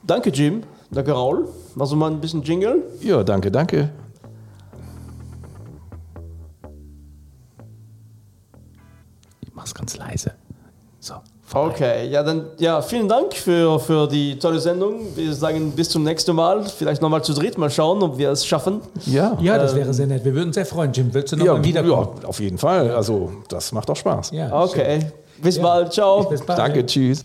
Danke, 0.04 0.30
Jim. 0.30 0.64
Danke, 0.90 1.12
Raul. 1.12 1.48
Also 1.78 1.96
mal 1.96 2.10
ein 2.10 2.20
bisschen 2.20 2.42
Jingle. 2.42 2.82
Ja, 3.00 3.22
danke, 3.22 3.50
danke. 3.50 3.90
Ich 9.40 9.54
mach's 9.54 9.74
ganz 9.74 9.96
leise. 9.96 10.32
Okay, 11.54 12.08
ja, 12.08 12.22
dann 12.22 12.46
ja, 12.58 12.80
vielen 12.80 13.08
Dank 13.08 13.34
für, 13.34 13.78
für 13.78 14.08
die 14.08 14.38
tolle 14.38 14.58
Sendung. 14.58 15.00
Wir 15.14 15.32
sagen 15.34 15.72
bis 15.72 15.90
zum 15.90 16.02
nächsten 16.02 16.34
Mal. 16.34 16.64
Vielleicht 16.64 17.02
nochmal 17.02 17.22
zu 17.22 17.34
dritt, 17.34 17.58
mal 17.58 17.70
schauen, 17.70 18.02
ob 18.02 18.16
wir 18.16 18.30
es 18.30 18.46
schaffen. 18.46 18.80
Ja, 19.06 19.36
Ja, 19.40 19.58
das 19.58 19.74
wäre 19.74 19.92
sehr 19.92 20.06
nett. 20.06 20.24
Wir 20.24 20.34
würden 20.34 20.48
uns 20.48 20.54
sehr 20.54 20.66
freuen, 20.66 20.92
Jim. 20.92 21.12
Willst 21.12 21.32
du 21.32 21.36
noch 21.36 21.44
ja, 21.44 21.54
mal 21.54 21.64
wiederkommen? 21.64 22.20
ja, 22.22 22.28
auf 22.28 22.40
jeden 22.40 22.58
Fall. 22.58 22.90
Also, 22.90 23.32
das 23.48 23.72
macht 23.72 23.88
doch 23.88 23.96
Spaß. 23.96 24.30
Ja. 24.32 24.62
Okay, 24.62 25.00
bis 25.42 25.58
bald. 25.58 25.92
Ciao. 25.92 26.24
Bis 26.24 26.40
bald. 26.42 26.58
Danke, 26.58 26.86
tschüss. 26.86 27.24